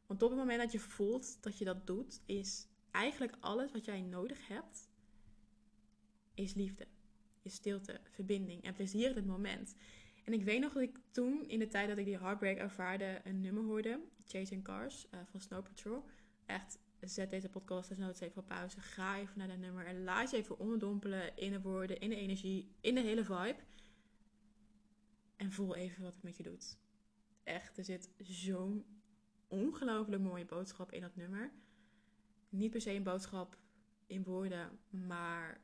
Want 0.07 0.23
op 0.23 0.31
het 0.31 0.39
moment 0.39 0.61
dat 0.61 0.73
je 0.73 0.79
voelt 0.79 1.43
dat 1.43 1.59
je 1.59 1.65
dat 1.65 1.87
doet, 1.87 2.21
is 2.27 2.69
eigenlijk 2.91 3.37
alles 3.41 3.73
wat 3.73 3.85
jij 3.85 4.01
nodig 4.01 4.49
hebt, 4.49 4.91
is 6.35 6.55
liefde, 6.55 6.87
is 7.43 7.55
stilte, 7.55 8.01
verbinding 8.11 8.63
en 8.63 8.75
plezier 8.75 9.11
in 9.11 9.17
het 9.17 9.27
moment. 9.27 9.75
En 10.25 10.33
ik 10.33 10.45
weet 10.45 10.61
nog 10.61 10.73
dat 10.73 10.83
ik 10.83 10.99
toen, 11.11 11.49
in 11.49 11.59
de 11.59 11.69
tijd 11.69 11.89
dat 11.89 11.99
ik 11.99 12.05
die 12.05 12.19
heartbreak 12.19 12.57
ervaarde, 12.57 13.21
een 13.25 13.41
nummer 13.41 13.65
hoorde, 13.65 14.01
Chasing 14.25 14.65
Cars 14.65 15.07
uh, 15.11 15.21
van 15.31 15.41
Snow 15.41 15.63
Patrol. 15.63 16.05
Echt, 16.47 16.79
zet 17.09 17.31
deze 17.31 17.49
podcast 17.49 17.97
nooit 17.97 18.21
even 18.21 18.43
op 18.43 18.49
pauze. 18.49 18.81
Ga 18.81 19.19
even 19.19 19.39
naar 19.39 19.49
dat 19.49 19.59
nummer 19.59 19.87
en 19.87 20.05
laat 20.05 20.31
je 20.31 20.37
even 20.37 20.59
onderdompelen 20.59 21.37
in 21.37 21.53
de 21.53 21.61
woorden, 21.61 22.01
in 22.01 22.09
de 22.09 22.17
energie, 22.17 22.75
in 22.81 22.95
de 22.95 23.01
hele 23.01 23.25
vibe. 23.25 23.57
En 25.37 25.53
voel 25.53 25.75
even 25.75 26.03
wat 26.03 26.15
het 26.15 26.23
met 26.23 26.37
je 26.37 26.43
doet. 26.43 26.79
Echt, 27.43 27.79
er 27.79 27.85
zit 27.85 28.11
zo'n 28.19 28.85
ongelooflijk 29.49 30.23
mooie 30.23 30.45
boodschap 30.45 30.93
in 30.93 31.01
dat 31.01 31.17
nummer. 31.17 31.53
Niet 32.49 32.71
per 32.71 32.81
se 32.81 32.91
een 32.91 33.03
boodschap 33.03 33.57
in 34.07 34.25
woorden, 34.25 34.79
maar 34.91 35.61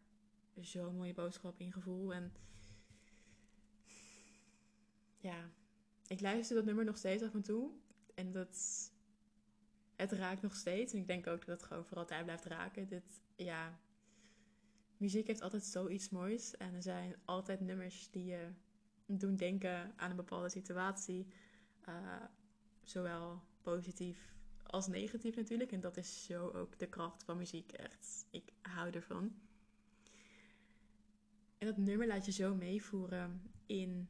zo'n 0.61 0.97
mooie 0.97 1.15
boodschap 1.15 1.61
in 1.61 1.73
gevoel. 1.73 2.15
En 2.15 2.33
ja, 5.19 5.51
ik 6.07 6.21
luister 6.21 6.57
dat 6.57 6.65
nummer 6.65 6.85
nog 6.85 6.97
steeds 6.97 7.23
af 7.23 7.35
en 7.35 7.43
toe. 7.43 7.71
En 8.15 8.33
dat, 8.33 8.91
het 9.99 10.13
raakt 10.13 10.43
nog 10.43 10.55
steeds. 10.55 10.93
En 10.93 10.99
ik 10.99 11.07
denk 11.07 11.27
ook 11.27 11.47
dat 11.47 11.61
het 11.61 11.69
gewoon 11.69 11.85
voor 11.85 11.97
altijd 11.97 12.25
blijft 12.25 12.45
raken. 12.45 12.89
Dit, 12.89 13.23
ja, 13.37 13.79
muziek 14.97 15.27
heeft 15.27 15.43
altijd 15.43 15.65
zoiets 15.65 16.09
moois. 16.09 16.57
En 16.57 16.75
er 16.75 16.83
zijn 16.83 17.17
altijd 17.25 17.61
nummers 17.61 18.11
die 18.11 18.25
je 18.25 18.49
doen 19.07 19.37
denken 19.37 19.93
aan 19.97 20.11
een 20.11 20.17
bepaalde 20.17 20.49
situatie. 20.49 21.27
Uh, 21.89 22.25
zowel 22.83 23.43
positief 23.63 24.35
als 24.63 24.87
negatief 24.87 25.37
natuurlijk. 25.37 25.73
En 25.73 25.81
dat 25.81 25.97
is 25.97 26.25
zo 26.25 26.49
ook 26.49 26.79
de 26.79 26.89
kracht 26.89 27.25
van 27.25 27.37
muziek. 27.37 27.73
Echt, 27.73 28.27
ik 28.31 28.53
hou 28.63 28.91
ervan. 28.91 29.35
En 31.59 31.67
dat 31.67 31.77
nummer 31.77 32.07
laat 32.07 32.25
je 32.25 32.33
zo 32.33 32.55
meevoeren 32.55 33.43
in 33.67 34.09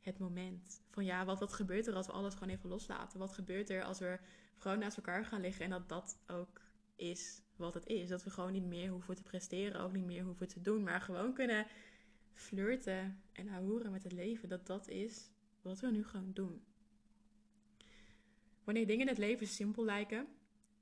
het 0.00 0.18
moment. 0.18 0.82
Van 0.90 1.04
ja, 1.04 1.24
wat, 1.24 1.40
wat 1.40 1.52
gebeurt 1.52 1.86
er 1.86 1.94
als 1.94 2.06
we 2.06 2.12
alles 2.12 2.34
gewoon 2.34 2.48
even 2.48 2.68
loslaten? 2.68 3.18
Wat 3.18 3.32
gebeurt 3.32 3.70
er 3.70 3.84
als 3.84 3.98
we 3.98 4.18
gewoon 4.58 4.78
naast 4.78 4.96
elkaar 4.96 5.24
gaan 5.24 5.40
liggen 5.40 5.64
en 5.64 5.70
dat 5.70 5.88
dat 5.88 6.18
ook 6.26 6.60
is 6.96 7.42
wat 7.56 7.74
het 7.74 7.86
is? 7.86 8.08
Dat 8.08 8.24
we 8.24 8.30
gewoon 8.30 8.52
niet 8.52 8.66
meer 8.66 8.90
hoeven 8.90 9.14
te 9.14 9.22
presteren, 9.22 9.80
ook 9.80 9.92
niet 9.92 10.04
meer 10.04 10.24
hoeven 10.24 10.48
te 10.48 10.60
doen, 10.60 10.82
maar 10.82 11.00
gewoon 11.00 11.32
kunnen 11.34 11.66
flirten 12.32 13.22
en 13.32 13.48
houden 13.48 13.92
met 13.92 14.02
het 14.02 14.12
leven. 14.12 14.48
Dat 14.48 14.66
dat 14.66 14.88
is 14.88 15.30
wat 15.62 15.80
we 15.80 15.90
nu 15.90 16.04
gewoon 16.04 16.32
doen. 16.32 16.64
Wanneer 18.64 18.86
dingen 18.86 19.02
in 19.02 19.12
het 19.12 19.18
leven 19.18 19.46
simpel 19.46 19.84
lijken, 19.84 20.26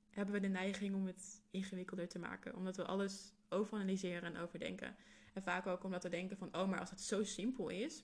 hebben 0.09 0.33
we 0.33 0.41
de 0.41 0.47
neiging 0.47 0.95
om 0.95 1.05
het 1.05 1.41
ingewikkelder 1.51 2.07
te 2.07 2.19
maken. 2.19 2.55
Omdat 2.55 2.75
we 2.75 2.85
alles 2.85 3.33
overanalyseren 3.49 4.35
en 4.35 4.41
overdenken. 4.41 4.95
En 5.33 5.43
vaak 5.43 5.67
ook 5.67 5.83
omdat 5.83 6.03
we 6.03 6.09
denken 6.09 6.37
van, 6.37 6.55
oh, 6.55 6.69
maar 6.69 6.79
als 6.79 6.89
het 6.89 7.01
zo 7.01 7.23
simpel 7.23 7.69
is, 7.69 8.03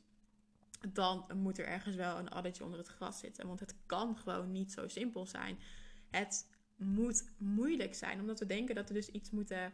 dan 0.94 1.26
moet 1.36 1.58
er 1.58 1.66
ergens 1.66 1.96
wel 1.96 2.18
een 2.18 2.30
addertje 2.30 2.64
onder 2.64 2.80
het 2.80 2.88
gras 2.88 3.20
zitten. 3.20 3.48
Want 3.48 3.60
het 3.60 3.76
kan 3.86 4.18
gewoon 4.18 4.52
niet 4.52 4.72
zo 4.72 4.88
simpel 4.88 5.26
zijn. 5.26 5.58
Het 6.10 6.50
moet 6.76 7.32
moeilijk 7.38 7.96
zijn, 7.96 8.20
omdat 8.20 8.40
we 8.40 8.46
denken 8.46 8.76
dat 8.76 8.88
we 8.88 8.94
dus 8.94 9.10
iets 9.10 9.30
moeten 9.32 9.74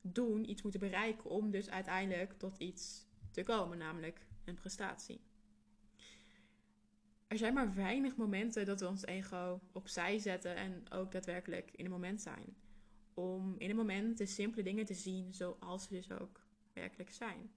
doen, 0.00 0.50
iets 0.50 0.62
moeten 0.62 0.80
bereiken 0.80 1.30
om 1.30 1.50
dus 1.50 1.70
uiteindelijk 1.70 2.38
tot 2.38 2.58
iets 2.58 3.06
te 3.30 3.42
komen, 3.42 3.78
namelijk 3.78 4.26
een 4.44 4.54
prestatie. 4.54 5.20
Er 7.26 7.38
zijn 7.38 7.54
maar 7.54 7.74
weinig 7.74 8.16
momenten 8.16 8.66
dat 8.66 8.80
we 8.80 8.88
ons 8.88 9.04
ego 9.04 9.60
opzij 9.72 10.18
zetten 10.18 10.56
en 10.56 10.90
ook 10.90 11.12
daadwerkelijk 11.12 11.70
in 11.72 11.84
een 11.84 11.90
moment 11.90 12.20
zijn. 12.20 12.56
Om 13.14 13.54
in 13.58 13.70
een 13.70 13.76
moment 13.76 14.18
de 14.18 14.26
simpele 14.26 14.62
dingen 14.62 14.84
te 14.84 14.94
zien 14.94 15.34
zoals 15.34 15.82
ze 15.82 15.88
dus 15.88 16.10
ook 16.10 16.40
werkelijk 16.72 17.12
zijn. 17.12 17.50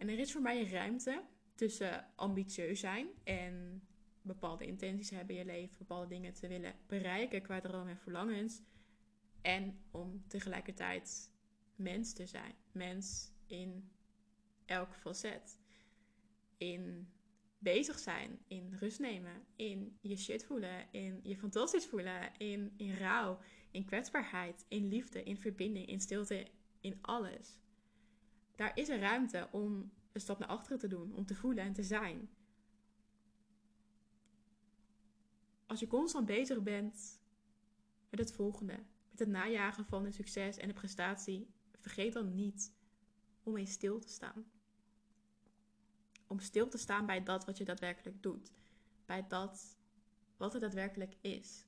En 0.00 0.08
er 0.08 0.18
is 0.18 0.32
voor 0.32 0.42
mij 0.42 0.60
een 0.60 0.70
ruimte 0.70 1.22
tussen 1.54 2.06
ambitieus 2.16 2.80
zijn 2.80 3.08
en 3.24 3.82
bepaalde 4.22 4.66
intenties 4.66 5.10
hebben 5.10 5.36
in 5.36 5.40
je 5.40 5.46
leven, 5.46 5.78
bepaalde 5.78 6.08
dingen 6.08 6.32
te 6.32 6.48
willen 6.48 6.74
bereiken 6.86 7.42
qua 7.42 7.60
dromen 7.60 7.88
en 7.88 7.98
verlangens. 7.98 8.62
En 9.40 9.80
om 9.90 10.24
tegelijkertijd 10.26 11.30
mens 11.74 12.12
te 12.12 12.26
zijn. 12.26 12.54
Mens 12.72 13.32
in 13.46 13.90
elk 14.64 14.94
facet. 14.94 15.58
In 16.56 17.12
bezig 17.58 17.98
zijn, 17.98 18.38
in 18.46 18.74
rust 18.78 18.98
nemen, 18.98 19.44
in 19.56 19.98
je 20.00 20.16
shit 20.16 20.44
voelen, 20.44 20.92
in 20.92 21.20
je 21.22 21.36
fantastisch 21.36 21.86
voelen, 21.86 22.30
in, 22.38 22.72
in 22.76 22.94
rouw, 22.94 23.38
in 23.70 23.84
kwetsbaarheid, 23.84 24.64
in 24.68 24.88
liefde, 24.88 25.22
in 25.22 25.38
verbinding, 25.38 25.86
in 25.86 26.00
stilte, 26.00 26.46
in 26.80 26.98
alles. 27.00 27.58
Daar 28.60 28.76
is 28.76 28.88
een 28.88 29.00
ruimte 29.00 29.48
om 29.50 29.92
een 30.12 30.20
stap 30.20 30.38
naar 30.38 30.48
achteren 30.48 30.78
te 30.78 30.88
doen, 30.88 31.14
om 31.14 31.26
te 31.26 31.34
voelen 31.34 31.64
en 31.64 31.72
te 31.72 31.82
zijn. 31.82 32.30
Als 35.66 35.80
je 35.80 35.86
constant 35.86 36.26
bezig 36.26 36.62
bent 36.62 37.20
met 38.10 38.20
het 38.20 38.32
volgende, 38.32 38.72
met 39.10 39.18
het 39.18 39.28
najagen 39.28 39.86
van 39.86 40.04
een 40.04 40.12
succes 40.12 40.56
en 40.56 40.68
een 40.68 40.74
prestatie, 40.74 41.54
vergeet 41.78 42.12
dan 42.12 42.34
niet 42.34 42.74
om 43.42 43.56
eens 43.56 43.72
stil 43.72 43.98
te 43.98 44.08
staan. 44.08 44.50
Om 46.26 46.40
stil 46.40 46.68
te 46.68 46.78
staan 46.78 47.06
bij 47.06 47.22
dat 47.22 47.44
wat 47.44 47.58
je 47.58 47.64
daadwerkelijk 47.64 48.22
doet, 48.22 48.52
bij 49.06 49.26
dat 49.26 49.78
wat 50.36 50.54
er 50.54 50.60
daadwerkelijk 50.60 51.16
is. 51.20 51.66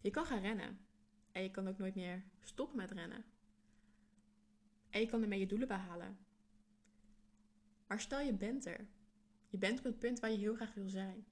Je 0.00 0.10
kan 0.10 0.24
gaan 0.24 0.40
rennen 0.40 0.78
en 1.32 1.42
je 1.42 1.50
kan 1.50 1.68
ook 1.68 1.78
nooit 1.78 1.94
meer 1.94 2.24
stoppen 2.40 2.76
met 2.76 2.90
rennen. 2.90 3.24
En 4.90 5.00
je 5.00 5.06
kan 5.06 5.22
ermee 5.22 5.38
je 5.38 5.46
doelen 5.46 5.68
behalen. 5.68 6.18
Maar 7.86 8.00
stel 8.00 8.20
je 8.20 8.34
bent 8.34 8.66
er. 8.66 8.88
Je 9.48 9.58
bent 9.58 9.78
op 9.78 9.84
het 9.84 9.98
punt 9.98 10.20
waar 10.20 10.30
je 10.30 10.36
heel 10.36 10.54
graag 10.54 10.74
wil 10.74 10.88
zijn. 10.88 11.26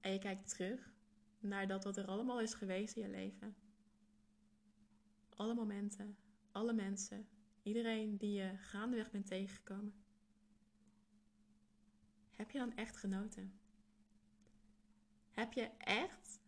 En 0.00 0.12
je 0.12 0.18
kijkt 0.18 0.48
terug 0.48 0.92
naar 1.40 1.66
dat 1.66 1.84
wat 1.84 1.96
er 1.96 2.06
allemaal 2.06 2.40
is 2.40 2.54
geweest 2.54 2.96
in 2.96 3.02
je 3.02 3.08
leven. 3.08 3.56
Alle 5.28 5.54
momenten, 5.54 6.16
alle 6.52 6.72
mensen, 6.72 7.28
iedereen 7.62 8.16
die 8.16 8.32
je 8.32 8.56
gaandeweg 8.56 9.10
bent 9.10 9.26
tegengekomen. 9.26 9.94
Heb 12.30 12.50
je 12.50 12.58
dan 12.58 12.76
echt 12.76 12.96
genoten? 12.96 13.60
Heb 15.30 15.52
je 15.52 15.70
echt 15.78 16.40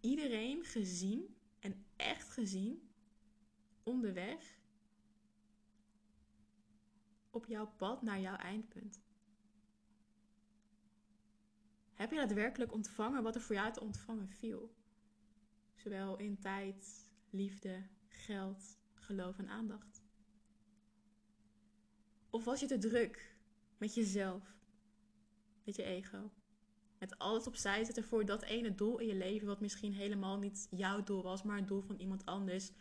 iedereen 0.00 0.64
gezien 0.64 1.36
en 1.58 1.84
echt 1.96 2.30
gezien 2.30 2.87
onderweg 3.88 4.58
op 7.30 7.46
jouw 7.46 7.66
pad 7.76 8.02
naar 8.02 8.20
jouw 8.20 8.36
eindpunt? 8.36 9.02
Heb 11.94 12.10
je 12.10 12.16
daadwerkelijk 12.16 12.72
ontvangen 12.72 13.22
wat 13.22 13.34
er 13.34 13.40
voor 13.40 13.54
jou 13.54 13.72
te 13.72 13.80
ontvangen 13.80 14.28
viel? 14.28 14.74
Zowel 15.74 16.16
in 16.16 16.38
tijd, 16.38 17.10
liefde, 17.30 17.86
geld, 18.08 18.78
geloof 18.94 19.38
en 19.38 19.48
aandacht. 19.48 20.02
Of 22.30 22.44
was 22.44 22.60
je 22.60 22.66
te 22.66 22.78
druk 22.78 23.36
met 23.78 23.94
jezelf, 23.94 24.56
met 25.64 25.76
je 25.76 25.82
ego? 25.82 26.30
Met 26.98 27.18
alles 27.18 27.46
opzij 27.46 27.84
zetten 27.84 28.04
voor 28.04 28.24
dat 28.24 28.42
ene 28.42 28.74
doel 28.74 28.98
in 28.98 29.06
je 29.06 29.14
leven, 29.14 29.46
wat 29.46 29.60
misschien 29.60 29.92
helemaal 29.92 30.38
niet 30.38 30.66
jouw 30.70 31.02
doel 31.02 31.22
was, 31.22 31.42
maar 31.42 31.58
een 31.58 31.66
doel 31.66 31.82
van 31.82 31.96
iemand 31.96 32.24
anders. 32.26 32.72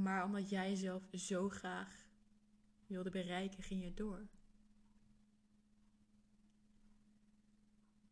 Maar 0.00 0.24
omdat 0.24 0.48
jij 0.48 0.68
jezelf 0.68 1.08
zo 1.12 1.48
graag 1.48 2.06
wilde 2.86 3.10
bereiken, 3.10 3.62
ging 3.62 3.84
je 3.84 3.94
door. 3.94 4.28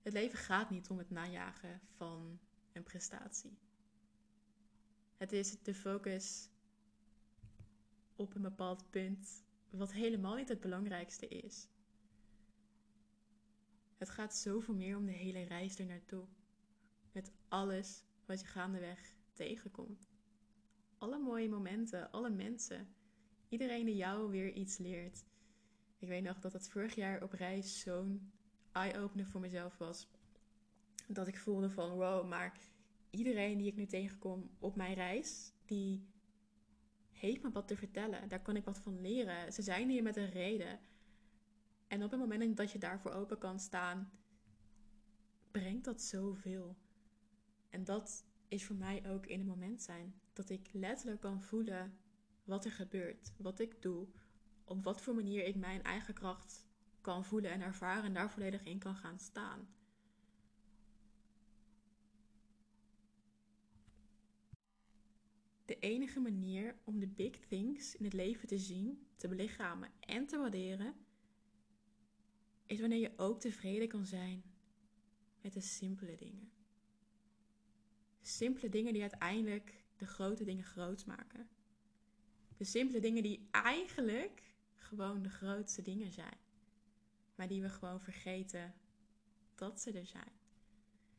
Het 0.03 0.13
leven 0.13 0.39
gaat 0.39 0.71
niet 0.71 0.89
om 0.89 0.99
het 0.99 1.11
najagen 1.11 1.81
van 1.97 2.41
een 2.73 2.83
prestatie. 2.83 3.59
Het 5.17 5.33
is 5.33 5.63
de 5.63 5.75
focus 5.75 6.49
op 8.17 8.35
een 8.35 8.43
bepaald 8.43 8.91
punt, 8.91 9.45
wat 9.71 9.93
helemaal 9.93 10.35
niet 10.35 10.49
het 10.49 10.61
belangrijkste 10.61 11.29
is. 11.29 11.69
Het 13.97 14.11
gaat 14.11 14.37
zoveel 14.37 14.75
meer 14.75 14.97
om 14.97 15.07
de 15.07 15.13
hele 15.13 15.43
reis 15.43 15.79
er 15.79 15.87
naartoe. 15.87 16.27
Met 17.13 17.33
alles 17.49 18.05
wat 18.27 18.41
je 18.41 18.47
gaandeweg 18.47 19.15
tegenkomt. 19.33 20.10
Alle 21.01 21.19
mooie 21.19 21.49
momenten, 21.49 22.11
alle 22.11 22.31
mensen 22.31 22.95
iedereen 23.49 23.85
die 23.85 23.97
jou 23.97 24.31
weer 24.31 24.53
iets 24.53 24.79
leert. 24.79 25.25
Ik 25.99 26.09
weet 26.09 26.23
nog 26.23 26.39
dat 26.39 26.53
het 26.53 26.69
vorig 26.69 26.95
jaar 26.95 27.23
op 27.23 27.33
reis 27.33 27.81
zo'n 27.81 28.33
eye-opener 28.73 29.27
voor 29.27 29.41
mezelf 29.41 29.79
was. 29.79 30.09
Dat 31.09 31.27
ik 31.27 31.39
voelde 31.39 31.71
van 31.71 31.91
wow, 31.91 32.29
maar 32.29 32.59
iedereen 33.11 33.59
die 33.59 33.67
ik 33.67 33.77
nu 33.77 33.87
tegenkom 33.87 34.51
op 34.59 34.77
mijn 34.77 34.95
reis, 34.95 35.53
die 35.65 36.09
heeft 37.11 37.43
me 37.43 37.51
wat 37.51 37.69
te 37.69 37.77
vertellen. 37.77 38.29
Daar 38.29 38.43
kan 38.43 38.57
ik 38.57 38.65
wat 38.65 38.79
van 38.79 39.01
leren. 39.01 39.53
Ze 39.53 39.63
zijn 39.63 39.89
hier 39.89 40.03
met 40.03 40.17
een 40.17 40.31
reden. 40.31 40.81
En 41.87 42.05
op 42.05 42.11
het 42.11 42.21
moment 42.21 42.57
dat 42.57 42.73
je 42.73 42.79
daarvoor 42.79 43.13
open 43.13 43.39
kan 43.39 43.61
staan, 43.61 44.11
brengt 45.51 45.85
dat 45.85 46.03
zoveel. 46.03 46.77
En 47.69 47.85
dat 47.85 48.25
is 48.51 48.65
voor 48.65 48.77
mij 48.77 49.11
ook 49.11 49.27
in 49.27 49.39
het 49.39 49.49
moment 49.49 49.83
zijn. 49.83 50.15
Dat 50.33 50.51
ik 50.51 50.69
letterlijk 50.73 51.21
kan 51.21 51.43
voelen 51.43 51.99
wat 52.45 52.65
er 52.65 52.71
gebeurt, 52.71 53.33
wat 53.37 53.61
ik 53.61 53.83
doe, 53.83 54.09
op 54.65 54.85
wat 54.85 55.01
voor 55.01 55.15
manier 55.15 55.45
ik 55.45 55.57
mijn 55.57 55.83
eigen 55.83 56.15
kracht 56.15 56.67
kan 57.01 57.25
voelen 57.25 57.51
en 57.51 57.61
ervaren 57.61 58.05
en 58.05 58.15
daar 58.15 58.31
volledig 58.31 58.65
in 58.65 58.79
kan 58.79 58.97
gaan 58.97 59.19
staan. 59.19 59.69
De 65.65 65.79
enige 65.79 66.21
manier 66.21 66.79
om 66.85 66.99
de 66.99 67.09
big 67.09 67.39
things 67.39 67.97
in 67.97 68.05
het 68.05 68.13
leven 68.13 68.49
te 68.49 68.59
zien, 68.59 69.07
te 69.17 69.29
belichamen 69.29 69.91
en 70.01 70.27
te 70.27 70.39
waarderen, 70.39 70.95
is 72.67 72.81
wanneer 72.81 73.01
je 73.01 73.13
ook 73.17 73.41
tevreden 73.41 73.89
kan 73.89 74.07
zijn 74.07 74.43
met 75.41 75.53
de 75.53 75.61
simpele 75.61 76.17
dingen. 76.17 76.60
Simpele 78.21 78.69
dingen 78.69 78.93
die 78.93 79.03
uiteindelijk 79.03 79.85
de 79.97 80.07
grote 80.07 80.45
dingen 80.45 80.65
groot 80.65 81.07
maken. 81.07 81.49
De 82.57 82.65
simpele 82.65 83.01
dingen 83.01 83.23
die 83.23 83.49
eigenlijk 83.51 84.55
gewoon 84.75 85.23
de 85.23 85.29
grootste 85.29 85.83
dingen 85.83 86.13
zijn. 86.13 86.39
Maar 87.35 87.49
die 87.49 87.63
we 87.63 87.69
gewoon 87.69 88.01
vergeten 88.01 88.75
dat 89.55 89.81
ze 89.81 89.93
er 89.93 90.07
zijn. 90.07 90.33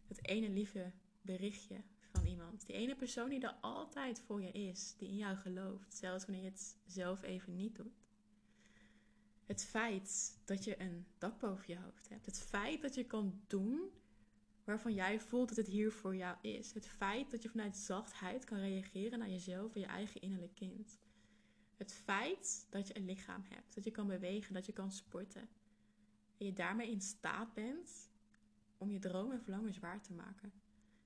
Dat 0.08 0.20
ene 0.22 0.50
lieve 0.50 0.91
berichtje 1.22 1.81
van 2.12 2.25
iemand. 2.25 2.65
Die 2.65 2.75
ene 2.75 2.96
persoon 2.96 3.29
die 3.29 3.39
er 3.39 3.55
altijd 3.62 4.20
voor 4.20 4.41
je 4.41 4.51
is. 4.51 4.96
Die 4.98 5.08
in 5.08 5.17
jou 5.17 5.36
gelooft. 5.36 5.96
Zelfs 5.96 6.25
wanneer 6.25 6.43
je 6.43 6.50
het 6.50 6.77
zelf 6.86 7.22
even 7.22 7.55
niet 7.55 7.75
doet. 7.75 8.00
Het 9.46 9.65
feit 9.65 10.39
dat 10.46 10.63
je 10.63 10.81
een 10.81 11.05
dak 11.17 11.39
boven 11.39 11.74
je 11.74 11.79
hoofd 11.79 12.10
hebt. 12.10 12.25
Het 12.25 12.39
feit 12.39 12.81
dat 12.81 12.96
je 12.96 13.05
kan 13.05 13.41
doen 13.48 13.91
waarvan 14.72 14.94
jij 14.94 15.20
voelt 15.20 15.48
dat 15.48 15.58
het 15.58 15.68
hier 15.68 15.92
voor 15.92 16.16
jou 16.16 16.38
is. 16.42 16.74
Het 16.74 16.88
feit 16.88 17.32
dat 17.32 17.42
je 17.42 17.50
vanuit 17.50 17.78
zachtheid 17.78 18.46
kan 18.46 18.60
reageren 18.60 19.20
naar 19.20 19.30
jezelf 19.30 19.75
en 19.75 19.80
je 19.80 19.88
eigen 19.88 20.22
innerlijk 20.22 20.56
kind. 20.56 21.00
Het 21.78 21.94
feit 21.94 22.68
dat 22.70 22.88
je 22.88 22.98
een 22.98 23.06
lichaam 23.06 23.44
hebt, 23.50 23.75
dat 23.75 23.84
je 23.84 23.92
kan 23.92 24.08
bewegen, 24.08 24.54
dat 24.54 24.66
je 24.66 24.74
kan 24.74 24.92
sporten. 24.92 25.50
En 26.38 26.46
je 26.46 26.54
daarmee 26.54 26.92
in 26.92 27.01
staat 27.01 27.54
bent 27.54 28.10
om 28.78 28.92
je 28.92 29.00
dromen 29.00 29.36
en 29.36 29.44
verlangens 29.44 29.80
waar 29.80 30.01
te 30.01 30.13
maken. 30.13 30.51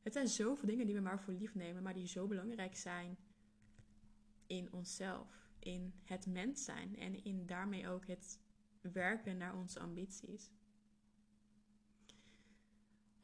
Het 0.01 0.13
zijn 0.13 0.27
zoveel 0.27 0.67
dingen 0.67 0.86
die 0.86 0.95
we 0.95 1.01
maar 1.01 1.22
voor 1.22 1.34
lief 1.34 1.55
nemen, 1.55 1.84
maar 1.84 1.93
die 1.93 2.07
zo 2.07 2.27
belangrijk 2.27 2.75
zijn 2.75 3.17
in 4.48 4.74
onszelf, 4.74 5.50
in 5.60 5.93
het 6.03 6.25
mens 6.25 6.63
zijn 6.63 6.98
en 6.98 7.24
in 7.24 7.45
daarmee 7.45 7.88
ook 7.88 8.07
het 8.07 8.39
werken 8.81 9.38
naar 9.38 9.55
onze 9.55 9.79
ambities. 9.79 10.51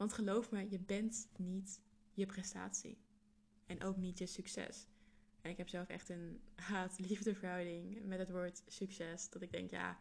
Want 0.02 0.14
geloof 0.14 0.52
me, 0.52 0.70
je 0.70 0.80
bent 0.80 1.28
niet 1.38 1.80
je 2.14 2.26
prestatie. 2.26 2.98
En 3.66 3.84
ook 3.84 3.98
niet 3.98 4.18
je 4.18 4.26
succes. 4.26 4.88
En 5.42 5.52
ik 5.52 5.58
heb 5.58 5.70
zelf 5.70 5.88
echt 5.88 6.10
een 6.10 6.42
haat-liefde 6.56 7.36
verhouding 7.36 8.04
met 8.06 8.20
het 8.20 8.30
woord 8.32 8.64
succes. 8.68 9.30
Dat 9.30 9.42
ik 9.42 9.52
denk, 9.52 9.70
ja, 9.70 10.00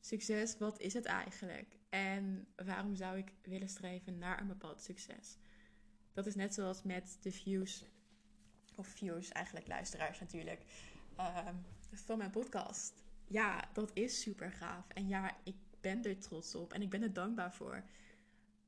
succes, 0.00 0.58
wat 0.58 0.80
is 0.80 0.94
het 0.94 1.04
eigenlijk? 1.04 1.76
En 1.88 2.46
waarom 2.56 2.94
zou 2.94 3.18
ik 3.18 3.32
willen 3.42 3.68
streven 3.68 4.18
naar 4.18 4.40
een 4.40 4.46
bepaald 4.46 4.80
succes? 4.80 5.36
Dat 6.12 6.26
is 6.26 6.34
net 6.34 6.54
zoals 6.54 6.82
met 6.82 7.18
de 7.20 7.32
views, 7.32 7.84
of 8.74 8.86
views 8.86 9.28
eigenlijk, 9.28 9.66
luisteraars 9.66 10.20
natuurlijk, 10.20 10.64
ehm, 11.16 11.54
van 11.92 12.18
mijn 12.18 12.30
podcast. 12.30 13.04
Ja, 13.24 13.70
dat 13.72 13.90
is 13.92 14.20
super 14.20 14.52
gaaf. 14.52 14.88
En 14.88 15.08
ja, 15.08 15.36
ik 15.44 15.56
ben 15.80 16.04
er 16.04 16.18
trots 16.18 16.54
op 16.54 16.72
en 16.72 16.82
ik 16.82 16.90
ben 16.90 17.02
er 17.02 17.12
dankbaar 17.12 17.54
voor. 17.54 17.84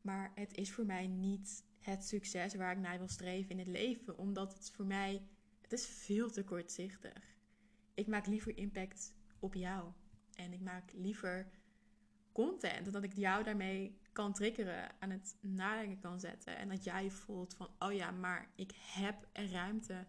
Maar 0.06 0.32
het 0.34 0.54
is 0.54 0.72
voor 0.72 0.86
mij 0.86 1.06
niet 1.06 1.64
het 1.78 2.04
succes 2.04 2.54
waar 2.54 2.72
ik 2.72 2.78
naar 2.78 2.98
wil 2.98 3.08
streven 3.08 3.50
in 3.50 3.58
het 3.58 3.66
leven. 3.66 4.18
Omdat 4.18 4.52
het 4.52 4.70
voor 4.70 4.86
mij, 4.86 5.22
het 5.60 5.72
is 5.72 5.86
veel 5.86 6.30
te 6.30 6.44
kortzichtig. 6.44 7.36
Ik 7.94 8.06
maak 8.06 8.26
liever 8.26 8.56
impact 8.56 9.14
op 9.38 9.54
jou. 9.54 9.92
En 10.34 10.52
ik 10.52 10.60
maak 10.60 10.92
liever 10.92 11.50
content. 12.32 12.92
Dat 12.92 13.02
ik 13.02 13.16
jou 13.16 13.44
daarmee 13.44 13.98
kan 14.12 14.32
triggeren, 14.32 15.00
aan 15.00 15.10
het 15.10 15.36
nadenken 15.40 16.00
kan 16.00 16.20
zetten. 16.20 16.56
En 16.56 16.68
dat 16.68 16.84
jij 16.84 17.10
voelt 17.10 17.54
van, 17.54 17.68
oh 17.78 17.92
ja, 17.92 18.10
maar 18.10 18.50
ik 18.54 18.72
heb 18.76 19.28
ruimte 19.32 20.06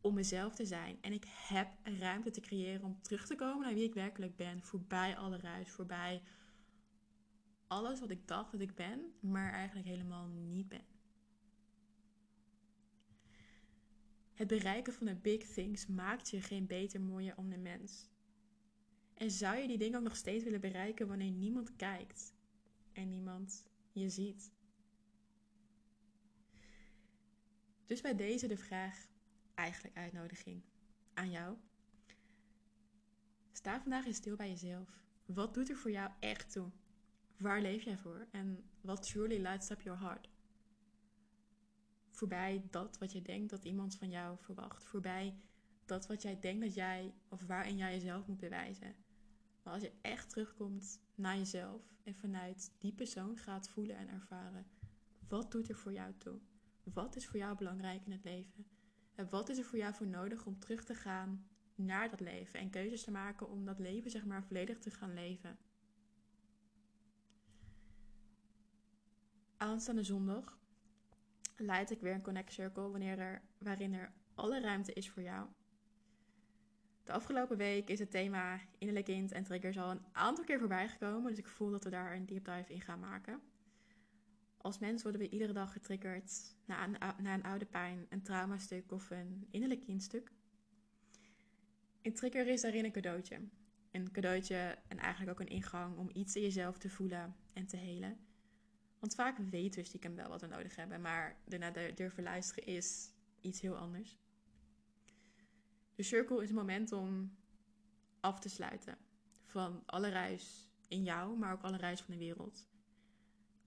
om 0.00 0.14
mezelf 0.14 0.54
te 0.54 0.66
zijn. 0.66 0.98
En 1.00 1.12
ik 1.12 1.24
heb 1.28 1.68
ruimte 1.82 2.30
te 2.30 2.40
creëren 2.40 2.84
om 2.84 3.02
terug 3.02 3.26
te 3.26 3.34
komen 3.34 3.64
naar 3.64 3.74
wie 3.74 3.88
ik 3.88 3.94
werkelijk 3.94 4.36
ben. 4.36 4.62
Voorbij 4.62 5.16
alle 5.16 5.38
ruis, 5.38 5.70
voorbij 5.70 6.22
alles 7.68 8.00
wat 8.00 8.10
ik 8.10 8.28
dacht 8.28 8.52
dat 8.52 8.60
ik 8.60 8.74
ben, 8.74 9.12
maar 9.20 9.52
eigenlijk 9.52 9.86
helemaal 9.86 10.26
niet 10.26 10.68
ben. 10.68 10.84
Het 14.34 14.48
bereiken 14.48 14.92
van 14.92 15.06
de 15.06 15.14
big 15.14 15.46
things 15.46 15.86
maakt 15.86 16.28
je 16.28 16.40
geen 16.40 16.66
beter, 16.66 17.00
mooier 17.00 17.36
om 17.36 17.62
mens. 17.62 18.08
En 19.14 19.30
zou 19.30 19.56
je 19.56 19.66
die 19.66 19.78
dingen 19.78 19.98
ook 19.98 20.04
nog 20.04 20.16
steeds 20.16 20.44
willen 20.44 20.60
bereiken 20.60 21.08
wanneer 21.08 21.30
niemand 21.30 21.76
kijkt 21.76 22.34
en 22.92 23.08
niemand 23.08 23.68
je 23.92 24.08
ziet? 24.08 24.52
Dus 27.86 28.00
bij 28.00 28.14
deze 28.14 28.46
de 28.46 28.56
vraag, 28.56 29.08
eigenlijk 29.54 29.96
uitnodiging 29.96 30.62
aan 31.14 31.30
jou. 31.30 31.56
Sta 33.52 33.80
vandaag 33.80 34.06
eens 34.06 34.16
stil 34.16 34.36
bij 34.36 34.48
jezelf. 34.48 35.02
Wat 35.26 35.54
doet 35.54 35.68
er 35.68 35.76
voor 35.76 35.90
jou 35.90 36.10
echt 36.20 36.52
toe? 36.52 36.70
Waar 37.38 37.60
leef 37.60 37.82
jij 37.82 37.98
voor? 37.98 38.26
En 38.30 38.64
wat 38.80 39.02
truly 39.02 39.42
lights 39.42 39.70
up 39.70 39.80
your 39.80 40.00
heart? 40.00 40.28
Voorbij 42.10 42.66
dat 42.70 42.98
wat 42.98 43.12
je 43.12 43.22
denkt 43.22 43.50
dat 43.50 43.64
iemand 43.64 43.96
van 43.96 44.10
jou 44.10 44.38
verwacht. 44.38 44.84
Voorbij 44.84 45.34
dat 45.84 46.06
wat 46.06 46.22
jij 46.22 46.40
denkt 46.40 46.64
dat 46.64 46.74
jij, 46.74 47.14
of 47.28 47.46
waarin 47.46 47.76
jij 47.76 47.92
jezelf 47.92 48.26
moet 48.26 48.40
bewijzen. 48.40 48.94
Maar 49.62 49.72
als 49.72 49.82
je 49.82 49.92
echt 50.00 50.30
terugkomt 50.30 51.00
naar 51.14 51.36
jezelf 51.36 51.82
en 52.02 52.14
vanuit 52.14 52.72
die 52.78 52.92
persoon 52.92 53.36
gaat 53.36 53.68
voelen 53.68 53.96
en 53.96 54.08
ervaren. 54.08 54.66
Wat 55.28 55.50
doet 55.52 55.68
er 55.68 55.76
voor 55.76 55.92
jou 55.92 56.14
toe? 56.18 56.38
Wat 56.82 57.16
is 57.16 57.26
voor 57.26 57.38
jou 57.38 57.56
belangrijk 57.56 58.04
in 58.04 58.12
het 58.12 58.24
leven? 58.24 58.66
En 59.14 59.28
wat 59.30 59.48
is 59.48 59.58
er 59.58 59.64
voor 59.64 59.78
jou 59.78 59.94
voor 59.94 60.06
nodig 60.06 60.46
om 60.46 60.58
terug 60.58 60.84
te 60.84 60.94
gaan 60.94 61.46
naar 61.74 62.10
dat 62.10 62.20
leven 62.20 62.60
en 62.60 62.70
keuzes 62.70 63.04
te 63.04 63.10
maken 63.10 63.48
om 63.48 63.64
dat 63.64 63.78
leven 63.78 64.10
zeg 64.10 64.24
maar 64.24 64.44
volledig 64.44 64.78
te 64.78 64.90
gaan 64.90 65.14
leven? 65.14 65.58
Aanstaande 69.58 70.02
zondag 70.02 70.58
leid 71.56 71.90
ik 71.90 72.00
weer 72.00 72.14
een 72.14 72.22
Connect 72.22 72.52
Circle 72.52 72.90
wanneer 72.90 73.18
er, 73.18 73.42
waarin 73.58 73.94
er 73.94 74.12
alle 74.34 74.60
ruimte 74.60 74.92
is 74.92 75.10
voor 75.10 75.22
jou. 75.22 75.46
De 77.04 77.12
afgelopen 77.12 77.56
week 77.56 77.88
is 77.88 77.98
het 77.98 78.10
thema 78.10 78.60
innerlijk 78.78 79.06
kind 79.06 79.32
en 79.32 79.44
triggers 79.44 79.78
al 79.78 79.90
een 79.90 80.04
aantal 80.12 80.44
keer 80.44 80.58
voorbij 80.58 80.88
gekomen. 80.88 81.30
Dus 81.30 81.38
ik 81.38 81.48
voel 81.48 81.70
dat 81.70 81.84
we 81.84 81.90
daar 81.90 82.14
een 82.14 82.26
deep 82.26 82.44
dive 82.44 82.72
in 82.72 82.80
gaan 82.80 83.00
maken. 83.00 83.40
Als 84.56 84.78
mens 84.78 85.02
worden 85.02 85.20
we 85.20 85.28
iedere 85.28 85.52
dag 85.52 85.72
getriggerd 85.72 86.54
naar 86.64 86.88
een, 86.88 87.22
naar 87.22 87.34
een 87.34 87.42
oude 87.42 87.66
pijn, 87.66 88.06
een 88.08 88.22
traumastuk 88.22 88.92
of 88.92 89.10
een 89.10 89.46
innerlijk 89.50 89.80
kindstuk. 89.80 90.32
Een 92.02 92.14
trigger 92.14 92.46
is 92.46 92.60
daarin 92.60 92.84
een 92.84 92.92
cadeautje. 92.92 93.40
Een 93.90 94.10
cadeautje 94.10 94.78
en 94.88 94.98
eigenlijk 94.98 95.30
ook 95.30 95.46
een 95.46 95.54
ingang 95.54 95.96
om 95.96 96.10
iets 96.12 96.36
in 96.36 96.42
jezelf 96.42 96.78
te 96.78 96.90
voelen 96.90 97.36
en 97.52 97.66
te 97.66 97.76
helen. 97.76 98.27
Want 98.98 99.14
vaak 99.14 99.38
weten 99.38 99.80
we 99.80 99.86
stiekem 99.86 100.14
wel 100.14 100.28
wat 100.28 100.40
we 100.40 100.46
nodig 100.46 100.76
hebben, 100.76 101.00
maar 101.00 101.36
daarna 101.44 101.70
durven 101.70 102.22
luisteren 102.22 102.66
is 102.66 103.10
iets 103.40 103.60
heel 103.60 103.76
anders. 103.76 104.18
De 105.94 106.02
circle 106.02 106.42
is 106.42 106.48
een 106.48 106.54
moment 106.54 106.92
om 106.92 107.36
af 108.20 108.40
te 108.40 108.48
sluiten 108.48 108.98
van 109.44 109.82
alle 109.86 110.08
ruis 110.08 110.70
in 110.88 111.02
jou, 111.02 111.38
maar 111.38 111.52
ook 111.52 111.62
alle 111.62 111.76
ruis 111.76 112.00
van 112.00 112.14
de 112.14 112.20
wereld. 112.20 112.68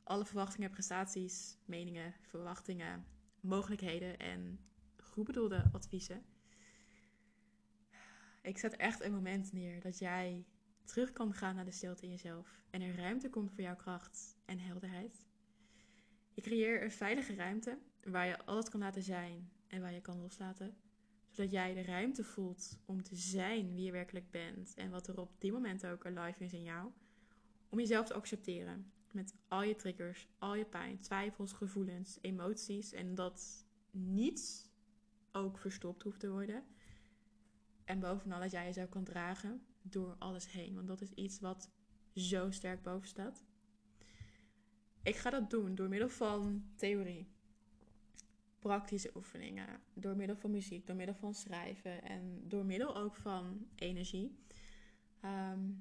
Alle 0.04 0.26
verwachtingen, 0.26 0.70
prestaties, 0.70 1.58
meningen, 1.66 2.14
verwachtingen, 2.22 3.06
mogelijkheden 3.40 4.20
en 4.20 4.60
goed 4.98 5.26
bedoelde 5.26 5.70
adviezen. 5.72 6.26
Ik 8.42 8.58
zet 8.58 8.76
echt 8.76 9.02
een 9.02 9.14
moment 9.14 9.54
neer 9.54 9.82
dat 9.82 10.00
jij 10.00 10.46
terug 10.92 11.12
kan 11.12 11.34
gaan 11.34 11.56
naar 11.56 11.66
de 11.66 11.72
stilte 11.72 12.04
in 12.04 12.10
jezelf 12.10 12.62
en 12.70 12.82
er 12.82 12.96
ruimte 12.96 13.30
komt 13.30 13.52
voor 13.52 13.64
jouw 13.64 13.76
kracht 13.76 14.38
en 14.46 14.60
helderheid. 14.60 15.26
Ik 16.34 16.44
creëer 16.44 16.84
een 16.84 16.92
veilige 16.92 17.36
ruimte 17.36 17.78
waar 18.04 18.28
je 18.28 18.46
alles 18.46 18.70
kan 18.70 18.80
laten 18.80 19.04
zijn 19.04 19.52
en 19.68 19.82
waar 19.82 19.94
je 19.94 20.02
kan 20.02 20.22
loslaten, 20.22 20.78
zodat 21.30 21.52
jij 21.52 21.74
de 21.74 21.82
ruimte 21.82 22.24
voelt 22.24 22.80
om 22.86 23.04
te 23.04 23.16
zijn 23.16 23.74
wie 23.74 23.84
je 23.84 23.92
werkelijk 23.92 24.32
bent 24.32 24.74
en 24.74 24.90
wat 24.90 25.08
er 25.08 25.20
op 25.20 25.42
die 25.42 25.52
moment 25.52 25.86
ook 25.86 26.06
alive 26.06 26.44
is 26.44 26.54
in 26.54 26.64
jou, 26.64 26.92
om 27.70 27.80
jezelf 27.80 28.08
te 28.08 28.14
accepteren 28.14 28.92
Met 29.12 29.34
al 29.48 29.64
je 29.64 29.76
triggers, 29.76 30.28
al 30.40 30.56
je 30.56 30.66
pijn, 30.66 31.00
twijfels, 31.00 31.54
gevoelens, 31.54 32.18
emoties. 32.22 32.92
En 32.92 33.16
dat 33.16 33.66
niets 33.92 34.70
ook 35.32 35.58
verstopt 35.58 36.04
hoeft 36.04 36.20
te 36.20 36.30
worden. 36.30 36.64
En 37.86 38.00
bovenal 38.00 38.40
dat 38.40 38.52
jij 38.52 38.66
jezelf 38.66 38.90
kan 38.90 39.04
dragen 39.04 39.66
door 39.82 40.16
alles 40.20 40.52
heen. 40.52 40.76
Want 40.76 40.88
dat 40.88 41.02
is 41.02 41.12
iets 41.12 41.40
wat 41.40 41.70
zo 42.16 42.52
sterk 42.52 42.84
boven 42.84 43.08
staat. 43.08 43.44
Ik 45.04 45.16
ga 45.16 45.30
dat 45.30 45.50
doen 45.50 45.76
door 45.76 45.90
middel 45.90 46.10
van 46.10 46.66
theorie, 46.76 47.28
praktische 48.60 49.12
oefeningen, 49.16 49.82
door 49.94 50.16
middel 50.16 50.36
van 50.36 50.52
muziek, 50.52 50.88
door 50.88 50.96
middel 50.96 51.16
van 51.16 51.34
schrijven 51.34 52.04
en 52.04 52.48
door 52.48 52.66
middel 52.66 52.96
ook 52.96 53.16
van 53.16 53.68
energie. 53.76 54.40
Ehm, 55.22 55.72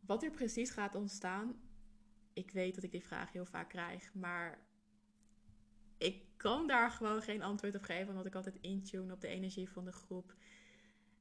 wat 0.00 0.22
er 0.22 0.30
precies 0.30 0.70
gaat 0.70 0.94
ontstaan, 0.94 1.60
ik 2.32 2.50
weet 2.50 2.74
dat 2.74 2.84
ik 2.84 2.92
die 2.92 3.04
vraag 3.04 3.32
heel 3.32 3.46
vaak 3.46 3.68
krijg, 3.68 4.14
maar 4.14 4.66
ik 5.98 6.24
kan 6.36 6.66
daar 6.66 6.90
gewoon 6.90 7.22
geen 7.22 7.42
antwoord 7.42 7.74
op 7.74 7.82
geven, 7.82 8.08
omdat 8.08 8.26
ik 8.26 8.34
altijd 8.34 8.58
intune 8.60 9.12
op 9.12 9.20
de 9.20 9.28
energie 9.28 9.68
van 9.68 9.84
de 9.84 9.92
groep. 9.92 10.34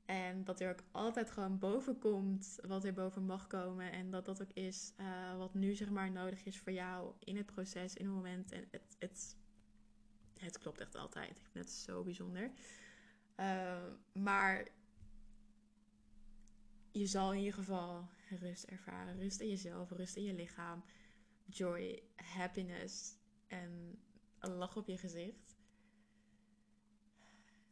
En 0.09 0.43
dat 0.43 0.59
er 0.59 0.69
ook 0.69 0.83
altijd 0.91 1.31
gewoon 1.31 1.59
boven 1.59 1.99
komt 1.99 2.59
wat 2.61 2.83
er 2.83 2.93
boven 2.93 3.25
mag 3.25 3.47
komen. 3.47 3.91
En 3.91 4.11
dat 4.11 4.25
dat 4.25 4.41
ook 4.41 4.51
is 4.53 4.93
uh, 4.99 5.37
wat 5.37 5.53
nu 5.53 5.73
zeg 5.73 5.89
maar 5.89 6.11
nodig 6.11 6.43
is 6.43 6.59
voor 6.59 6.71
jou 6.71 7.13
in 7.19 7.37
het 7.37 7.45
proces, 7.45 7.95
in 7.95 8.05
het 8.05 8.13
moment. 8.13 8.51
En 8.51 8.67
het, 8.71 8.95
het, 8.99 9.35
het 10.39 10.57
klopt 10.57 10.79
echt 10.79 10.95
altijd. 10.95 11.39
Ik 11.39 11.47
vind 11.51 11.65
het 11.65 11.73
zo 11.73 12.03
bijzonder. 12.03 12.51
Uh, 13.39 13.83
maar 14.11 14.67
je 16.91 17.05
zal 17.05 17.33
in 17.33 17.39
ieder 17.39 17.53
geval 17.53 18.09
rust 18.29 18.63
ervaren. 18.63 19.19
Rust 19.19 19.39
in 19.39 19.49
jezelf, 19.49 19.89
rust 19.89 20.15
in 20.15 20.23
je 20.23 20.33
lichaam. 20.33 20.83
Joy, 21.45 22.03
happiness 22.15 23.15
en 23.47 23.99
een 24.39 24.53
lach 24.53 24.75
op 24.75 24.87
je 24.87 24.97
gezicht. 24.97 25.57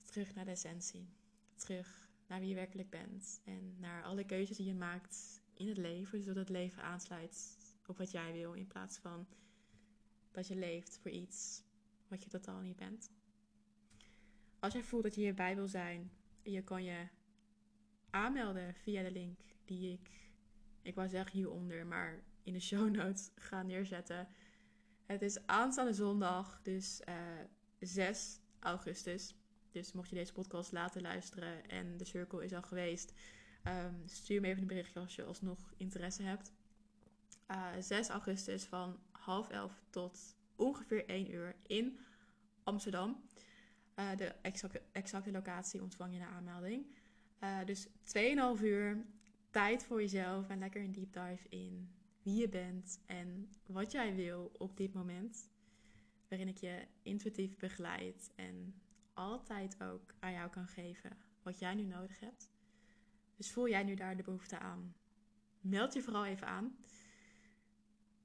Terug 0.04 0.34
naar 0.34 0.46
de 0.46 0.52
essentie. 0.52 1.10
Terug 1.56 2.07
naar 2.28 2.40
wie 2.40 2.50
je 2.50 2.56
werkelijk 2.56 2.90
bent. 2.90 3.42
En 3.44 3.76
naar 3.80 4.04
alle 4.04 4.26
keuzes 4.26 4.58
die 4.58 4.66
je 4.66 4.74
maakt 4.74 5.42
in 5.54 5.68
het 5.68 5.78
leven, 5.78 6.24
zodat 6.24 6.36
het 6.36 6.50
leven 6.50 6.84
aansluit 6.84 7.58
op 7.88 7.98
wat 7.98 8.12
jij 8.12 8.32
wil. 8.32 8.54
In 8.54 8.68
plaats 8.68 8.98
van 8.98 9.28
dat 10.32 10.48
je 10.48 10.56
leeft 10.56 10.98
voor 10.98 11.12
iets 11.12 11.64
wat 12.08 12.24
je 12.24 12.30
totaal 12.30 12.62
niet 12.62 12.76
bent. 12.76 13.12
Als 14.60 14.74
jij 14.74 14.84
voelt 14.84 15.04
dat 15.04 15.16
je 15.16 15.22
hierbij 15.22 15.56
wil 15.56 15.68
zijn, 15.68 16.12
je 16.44 16.64
kan 16.64 16.84
je 16.84 17.08
aanmelden 18.10 18.74
via 18.76 19.04
de 19.04 19.12
link 19.12 19.40
die 19.66 19.92
ik, 19.92 20.32
ik 20.82 20.96
wou 20.96 21.08
zeggen 21.08 21.32
hieronder, 21.32 21.86
maar 21.86 22.24
in 22.44 22.54
de 22.54 22.60
show 22.60 22.90
notes 22.90 23.32
ga 23.48 23.64
neerzetten. 23.64 24.28
Het 25.06 25.22
is 25.22 25.46
aanstaande 25.46 25.94
zondag, 25.94 26.60
dus 26.64 27.02
uh, 27.10 27.40
eh, 27.40 27.46
6 27.80 28.40
augustus. 28.60 29.36
Dus 29.78 29.92
mocht 29.92 30.10
je 30.10 30.16
deze 30.16 30.34
podcast 30.34 30.72
laten 30.72 31.02
luisteren 31.02 31.70
en 31.70 31.98
de 31.98 32.06
cirkel 32.06 32.40
is 32.40 32.54
al 32.54 32.62
geweest, 32.62 33.14
um, 33.64 34.02
stuur 34.06 34.42
me 34.42 34.48
even 34.48 34.62
een 34.62 34.68
berichtje 34.68 35.00
als 35.00 35.16
je 35.16 35.24
alsnog 35.24 35.74
interesse 35.78 36.24
hebt. 36.24 36.54
Uh, 37.52 37.78
eh, 37.78 37.84
6 37.84 38.08
augustus 38.08 38.64
van 38.64 39.00
half 39.12 39.50
elf 39.50 39.82
tot 39.90 40.36
ongeveer 40.56 41.10
1 41.10 41.32
uur 41.32 41.56
in 41.68 42.00
Amsterdam. 42.64 43.24
Uh, 43.96 44.16
de 44.16 44.36
exacte, 44.92 45.32
locatie 45.32 45.82
ontvang 45.82 46.14
je 46.14 46.20
de 46.20 46.26
aanmelding. 46.26 46.86
Uh, 47.44 47.66
dus 47.66 47.88
2,5 47.88 48.64
uur 48.64 49.06
tijd 49.52 49.84
voor 49.84 50.02
jezelf 50.02 50.50
en 50.50 50.60
lekker 50.60 50.82
een 50.82 50.92
deep 50.92 51.14
dive 51.14 51.50
in 51.50 51.90
wie 52.22 52.40
je 52.40 52.50
bent 52.50 53.00
en 53.06 53.50
wat 53.66 53.92
jij 53.92 54.16
wil 54.16 54.52
op 54.58 54.78
dit 54.78 54.94
moment. 54.94 55.50
Waarin 56.28 56.48
ik 56.48 56.58
je 56.58 56.86
intuïtief 57.02 57.58
begeleid 57.58 58.32
en 58.36 58.82
altijd 59.18 59.84
ook 59.84 60.14
aan 60.20 60.32
jou 60.32 60.50
kan 60.50 60.68
geven 60.68 61.18
wat 61.44 61.60
jij 61.60 61.74
nu 61.74 61.84
nodig 61.84 62.20
hebt. 62.20 62.52
Dus 63.36 63.52
voel 63.52 63.70
jij 63.70 63.84
nu 63.84 63.96
daar 63.96 64.18
de 64.18 64.24
behoefte 64.24 64.60
aan? 64.60 64.96
Meld 65.62 65.94
je 65.94 66.02
vooral 66.02 66.26
even 66.26 66.48
aan. 66.48 66.78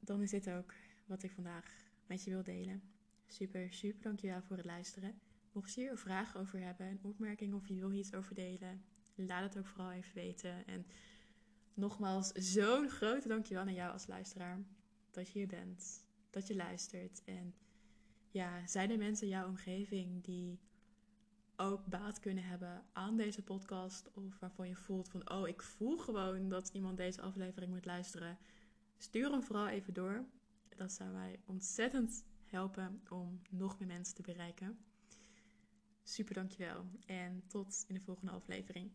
Dan 0.00 0.22
is 0.22 0.30
dit 0.30 0.50
ook 0.50 0.74
wat 1.06 1.22
ik 1.22 1.30
vandaag 1.30 1.90
met 2.06 2.24
je 2.24 2.30
wil 2.30 2.42
delen. 2.42 2.82
Super, 3.26 3.72
super 3.72 4.02
dankjewel 4.02 4.42
voor 4.42 4.56
het 4.56 4.66
luisteren. 4.66 5.20
Mocht 5.52 5.74
je 5.74 5.80
hier 5.80 5.96
vragen 5.96 6.40
over 6.40 6.60
hebben, 6.60 6.86
een 6.86 7.00
opmerking 7.02 7.54
of 7.54 7.68
je 7.68 7.74
wil 7.74 7.92
iets 7.92 8.14
over 8.14 8.34
delen, 8.34 8.84
laat 9.14 9.42
het 9.42 9.58
ook 9.58 9.66
vooral 9.66 9.92
even 9.92 10.14
weten. 10.14 10.66
En 10.66 10.86
nogmaals, 11.74 12.28
zo'n 12.28 12.88
grote 12.88 13.28
dankjewel 13.28 13.62
aan 13.62 13.74
jou 13.74 13.92
als 13.92 14.06
luisteraar. 14.06 14.64
Dat 15.10 15.26
je 15.26 15.38
hier 15.38 15.48
bent, 15.48 16.06
dat 16.30 16.46
je 16.46 16.56
luistert. 16.56 17.24
En 17.24 17.54
ja, 18.30 18.66
zijn 18.66 18.90
er 18.90 18.98
mensen 18.98 19.26
in 19.26 19.32
jouw 19.32 19.48
omgeving 19.48 20.24
die 20.24 20.60
ook 21.62 21.86
baat 21.86 22.20
kunnen 22.20 22.44
hebben 22.44 22.84
aan 22.92 23.16
deze 23.16 23.42
podcast. 23.42 24.10
Of 24.14 24.38
waarvan 24.38 24.68
je 24.68 24.76
voelt 24.76 25.08
van, 25.08 25.30
oh, 25.30 25.48
ik 25.48 25.62
voel 25.62 25.98
gewoon 25.98 26.48
dat 26.48 26.68
iemand 26.72 26.96
deze 26.96 27.20
aflevering 27.20 27.72
moet 27.72 27.84
luisteren. 27.84 28.38
Stuur 28.98 29.30
hem 29.30 29.42
vooral 29.42 29.68
even 29.68 29.94
door. 29.94 30.24
Dat 30.76 30.92
zou 30.92 31.10
mij 31.10 31.40
ontzettend 31.46 32.24
helpen 32.44 33.02
om 33.08 33.40
nog 33.50 33.78
meer 33.78 33.88
mensen 33.88 34.14
te 34.14 34.22
bereiken. 34.22 34.78
Super 36.02 36.34
dankjewel 36.34 36.84
en 37.06 37.42
tot 37.46 37.84
in 37.88 37.94
de 37.94 38.00
volgende 38.00 38.32
aflevering. 38.32 38.90